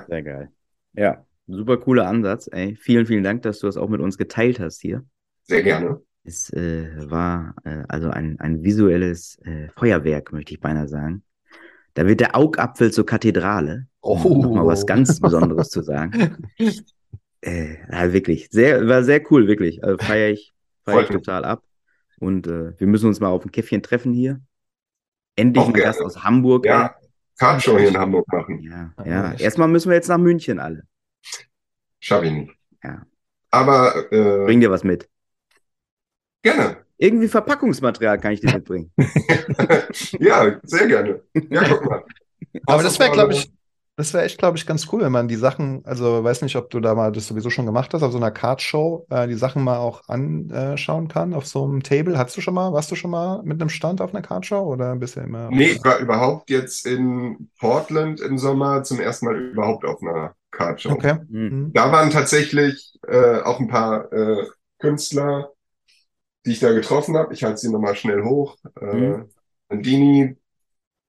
Sehr 0.07 0.23
geil. 0.23 0.51
Ja, 0.93 1.25
super 1.47 1.77
cooler 1.77 2.07
Ansatz, 2.07 2.47
ey. 2.51 2.75
Vielen, 2.75 3.05
vielen 3.05 3.23
Dank, 3.23 3.41
dass 3.43 3.59
du 3.59 3.67
das 3.67 3.77
auch 3.77 3.89
mit 3.89 4.01
uns 4.01 4.17
geteilt 4.17 4.59
hast 4.59 4.81
hier. 4.81 5.05
Sehr 5.43 5.63
gerne. 5.63 6.01
Es 6.25 6.51
äh, 6.53 6.87
war 7.09 7.55
äh, 7.63 7.83
also 7.87 8.09
ein, 8.09 8.39
ein 8.39 8.63
visuelles 8.63 9.37
äh, 9.45 9.69
Feuerwerk, 9.77 10.31
möchte 10.33 10.53
ich 10.53 10.59
beinahe 10.59 10.87
sagen. 10.87 11.23
Da 11.93 12.05
wird 12.07 12.19
der 12.19 12.35
Augapfel 12.35 12.91
zur 12.91 13.05
Kathedrale. 13.05 13.87
Um 14.01 14.25
Oh. 14.25 14.41
Nochmal 14.41 14.67
was 14.67 14.85
ganz 14.85 15.19
Besonderes 15.19 15.69
zu 15.69 15.81
sagen. 15.81 16.49
Äh, 17.41 17.75
ja, 17.91 18.11
wirklich. 18.11 18.47
Sehr, 18.49 18.87
war 18.87 19.03
sehr 19.03 19.21
cool, 19.31 19.47
wirklich. 19.47 19.83
Also 19.83 19.97
feiere 20.03 20.31
ich, 20.31 20.55
feier 20.83 21.03
ich 21.03 21.09
total 21.09 21.45
ab. 21.45 21.61
Und 22.19 22.47
äh, 22.47 22.73
wir 22.79 22.87
müssen 22.87 23.05
uns 23.05 23.19
mal 23.19 23.27
auf 23.27 23.45
ein 23.45 23.51
Käffchen 23.51 23.83
treffen 23.83 24.13
hier. 24.13 24.41
Endlich 25.35 25.63
ein. 25.63 25.73
Gast 25.73 26.01
aus 26.01 26.23
Hamburg. 26.23 26.65
Ja, 26.65 26.95
Kartshow 27.37 27.77
hier 27.77 27.89
in 27.89 27.97
Hamburg 27.97 28.25
machen. 28.33 28.61
ja, 28.61 28.93
Ja. 29.05 29.33
Erstmal 29.33 29.67
müssen 29.67 29.89
wir 29.89 29.95
jetzt 29.95 30.07
nach 30.07 30.17
München 30.17 30.59
alle. 30.59 30.87
Schaffe 31.99 32.25
ich 32.25 32.31
nicht. 32.31 32.53
Ja. 32.83 33.05
Aber 33.51 34.11
äh, 34.11 34.45
Bring 34.45 34.59
dir 34.59 34.71
was 34.71 34.83
mit. 34.83 35.07
Gerne. 36.45 36.77
Irgendwie 36.97 37.27
Verpackungsmaterial 37.27 38.19
kann 38.19 38.31
ich 38.31 38.41
dir 38.41 38.53
mitbringen. 38.53 38.91
ja, 40.19 40.59
sehr 40.63 40.87
gerne. 40.87 41.21
Ja, 41.49 41.63
guck 41.67 41.85
mal. 41.85 42.03
Aber 42.67 42.83
das 42.83 42.97
wäre, 42.99 43.11
glaube 43.11 43.33
ich, 43.33 43.51
das 43.97 44.13
wäre 44.13 44.23
echt, 44.25 44.37
glaube 44.37 44.57
ich, 44.57 44.65
ganz 44.65 44.87
cool, 44.91 45.01
wenn 45.01 45.11
man 45.11 45.27
die 45.27 45.35
Sachen, 45.35 45.81
also 45.85 46.23
weiß 46.23 46.41
nicht, 46.41 46.55
ob 46.55 46.69
du 46.69 46.79
da 46.79 46.95
mal 46.95 47.11
das 47.11 47.27
sowieso 47.27 47.49
schon 47.49 47.65
gemacht 47.65 47.93
hast, 47.93 48.03
auf 48.03 48.11
so 48.11 48.17
einer 48.17 48.31
Card-Show, 48.31 49.07
äh, 49.09 49.27
die 49.27 49.35
Sachen 49.35 49.63
mal 49.63 49.77
auch 49.77 50.07
anschauen 50.07 51.07
kann, 51.07 51.33
auf 51.33 51.45
so 51.45 51.63
einem 51.63 51.83
Table. 51.83 52.17
Hattest 52.17 52.37
du 52.37 52.41
schon 52.41 52.53
mal, 52.53 52.71
warst 52.73 52.91
du 52.91 52.95
schon 52.95 53.11
mal 53.11 53.41
mit 53.43 53.61
einem 53.61 53.69
Stand 53.69 54.01
auf 54.01 54.13
einer 54.13 54.21
Card-Show 54.21 54.59
oder 54.59 54.95
bist 54.95 55.15
du 55.17 55.21
immer? 55.21 55.49
Nee, 55.49 55.71
ich 55.71 55.83
war 55.83 55.99
überhaupt 55.99 56.49
jetzt 56.49 56.85
in 56.85 57.49
Portland 57.59 58.21
im 58.21 58.37
Sommer 58.37 58.83
zum 58.83 58.99
ersten 58.99 59.25
Mal 59.25 59.37
überhaupt 59.37 59.85
auf 59.85 60.01
einer 60.01 60.33
Cardshow. 60.55 60.91
Okay. 60.91 61.17
Hm. 61.29 61.49
Mhm. 61.49 61.73
Da 61.73 61.91
waren 61.91 62.09
tatsächlich 62.09 62.97
äh, 63.07 63.41
auch 63.41 63.59
ein 63.59 63.67
paar 63.67 64.11
äh, 64.11 64.45
Künstler, 64.79 65.51
die 66.45 66.51
ich 66.51 66.59
da 66.59 66.71
getroffen 66.73 67.17
habe. 67.17 67.33
Ich 67.33 67.43
halte 67.43 67.57
sie 67.57 67.71
nochmal 67.71 67.95
schnell 67.95 68.23
hoch. 68.23 68.57
Äh, 68.81 68.85
Mhm. 68.95 69.29
Andini, 69.69 70.37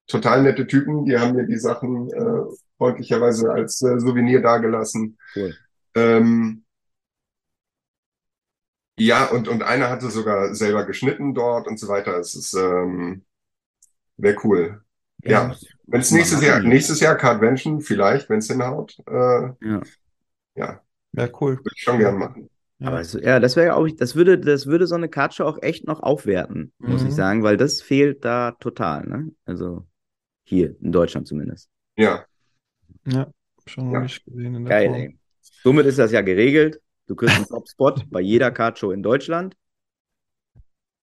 total 0.07 0.43
nette 0.43 0.67
Typen, 0.67 1.05
die 1.05 1.17
haben 1.17 1.35
mir 1.35 1.45
die 1.45 1.57
Sachen 1.59 2.11
äh, 2.11 2.43
freundlicherweise 2.77 3.51
als 3.51 3.81
äh, 3.83 3.99
Souvenir 3.99 4.41
dagelassen. 4.41 5.17
Cool. 5.35 5.55
Ähm, 5.95 6.63
ja, 8.99 9.25
und, 9.25 9.47
und 9.47 9.63
einer 9.63 9.89
hatte 9.89 10.09
sogar 10.09 10.55
selber 10.55 10.85
geschnitten 10.85 11.33
dort 11.33 11.67
und 11.67 11.79
so 11.79 11.87
weiter. 11.87 12.17
Es 12.17 12.35
ist, 12.35 12.53
ähm, 12.53 13.25
wäre 14.17 14.37
cool. 14.43 14.81
Ja. 15.23 15.55
Wenn 15.87 16.01
es 16.01 16.11
nächstes 16.11 16.41
Jahr, 16.41 16.59
nächstes 16.61 16.99
Jahr 16.99 17.15
Cardvention, 17.15 17.81
vielleicht, 17.81 18.29
wenn 18.29 18.39
es 18.39 18.47
hinhaut, 18.47 18.97
äh, 19.07 19.49
Ja. 19.61 19.81
ja, 20.55 20.81
Ja, 21.13 21.27
cool. 21.41 21.57
würde 21.57 21.71
ich 21.75 21.81
schon 21.81 21.99
gern 21.99 22.17
machen. 22.17 22.49
Ja. 22.79 22.89
Aber 22.89 23.01
es, 23.01 23.13
ja, 23.13 23.39
das 23.39 23.55
wäre 23.55 23.67
ja 23.67 23.75
auch, 23.75 23.87
das 23.89 24.15
würde, 24.15 24.37
das 24.37 24.67
würde 24.67 24.85
so 24.85 24.95
eine 24.95 25.09
Kartshow 25.09 25.45
auch 25.45 25.61
echt 25.63 25.87
noch 25.87 26.01
aufwerten, 26.01 26.73
muss 26.77 27.01
Mhm. 27.01 27.07
ich 27.07 27.15
sagen, 27.15 27.43
weil 27.43 27.57
das 27.57 27.81
fehlt 27.81 28.23
da 28.23 28.51
total, 28.51 29.05
ne? 29.07 29.31
Also 29.45 29.87
hier, 30.43 30.75
in 30.81 30.91
Deutschland 30.91 31.27
zumindest. 31.27 31.69
Ja, 31.97 32.25
Ja, 33.05 33.31
schon 33.65 33.91
Ja. 33.91 34.01
nicht 34.01 34.23
gesehen 34.25 34.55
in 34.55 34.65
der 34.65 34.69
Geil, 34.69 34.87
Form. 34.89 34.95
ey. 34.95 35.17
Somit 35.63 35.85
ist 35.87 35.97
das 35.97 36.11
ja 36.11 36.21
geregelt. 36.21 36.81
Du 37.07 37.15
kriegst 37.15 37.35
einen 37.35 37.47
Top-Spot 37.47 37.95
bei 38.11 38.21
jeder 38.21 38.51
Kartshow 38.51 38.91
in 38.91 39.01
Deutschland. 39.01 39.55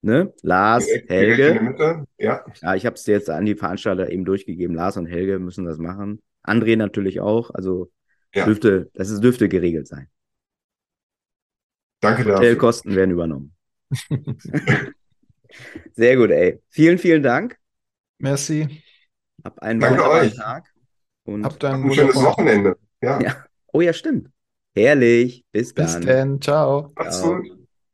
Ne? 0.02 0.34
Lars, 0.42 0.86
direkt, 0.86 1.10
direkt 1.10 1.38
Helge. 1.40 1.62
Mitte. 1.62 2.06
Ja, 2.18 2.46
Ja, 2.62 2.76
ich 2.76 2.86
habe 2.86 2.96
es 2.96 3.06
jetzt 3.06 3.30
an 3.30 3.46
die 3.46 3.56
Veranstalter 3.56 4.12
eben 4.12 4.26
durchgegeben. 4.26 4.76
Lars 4.76 4.98
und 4.98 5.06
Helge 5.06 5.40
müssen 5.40 5.66
das 5.66 5.78
machen. 5.78 6.22
André 6.46 6.76
natürlich 6.76 7.22
auch. 7.22 7.52
Also 7.52 7.90
Ja. 8.36 8.46
dürfte, 8.46 8.90
das 8.94 9.10
ist, 9.10 9.24
dürfte 9.24 9.48
geregelt 9.48 9.88
sein. 9.88 10.10
Danke 12.04 12.24
dafür. 12.24 12.38
Hotelkosten 12.38 12.96
werden 12.96 13.12
übernommen. 13.12 13.54
Sehr 15.94 16.18
gut, 16.18 16.32
ey. 16.32 16.62
Vielen, 16.70 16.98
vielen 16.98 17.24
Dank. 17.24 17.58
Merci. 18.18 18.84
Hab 19.44 19.60
einen 19.60 19.80
Danke 19.80 19.98
wunderbaren 19.98 20.28
euch. 20.28 20.36
Tag. 20.36 20.74
Und 21.26 21.44
Habt 21.46 21.64
Ein 21.64 21.94
schönes 21.94 22.16
Wochenende. 22.16 22.78
Ja. 23.02 23.22
Ja. 23.22 23.36
oh 23.72 23.82
ja, 23.82 23.94
stimmt. 23.94 24.30
Herrlich. 24.76 25.46
Bis 25.52 25.74
Bis 25.74 25.94
dann. 25.94 26.06
dann. 26.06 26.42
Ciao. 26.42 26.92
Macht's 26.96 27.20
Ciao. 27.20 27.36
gut. 27.38 27.63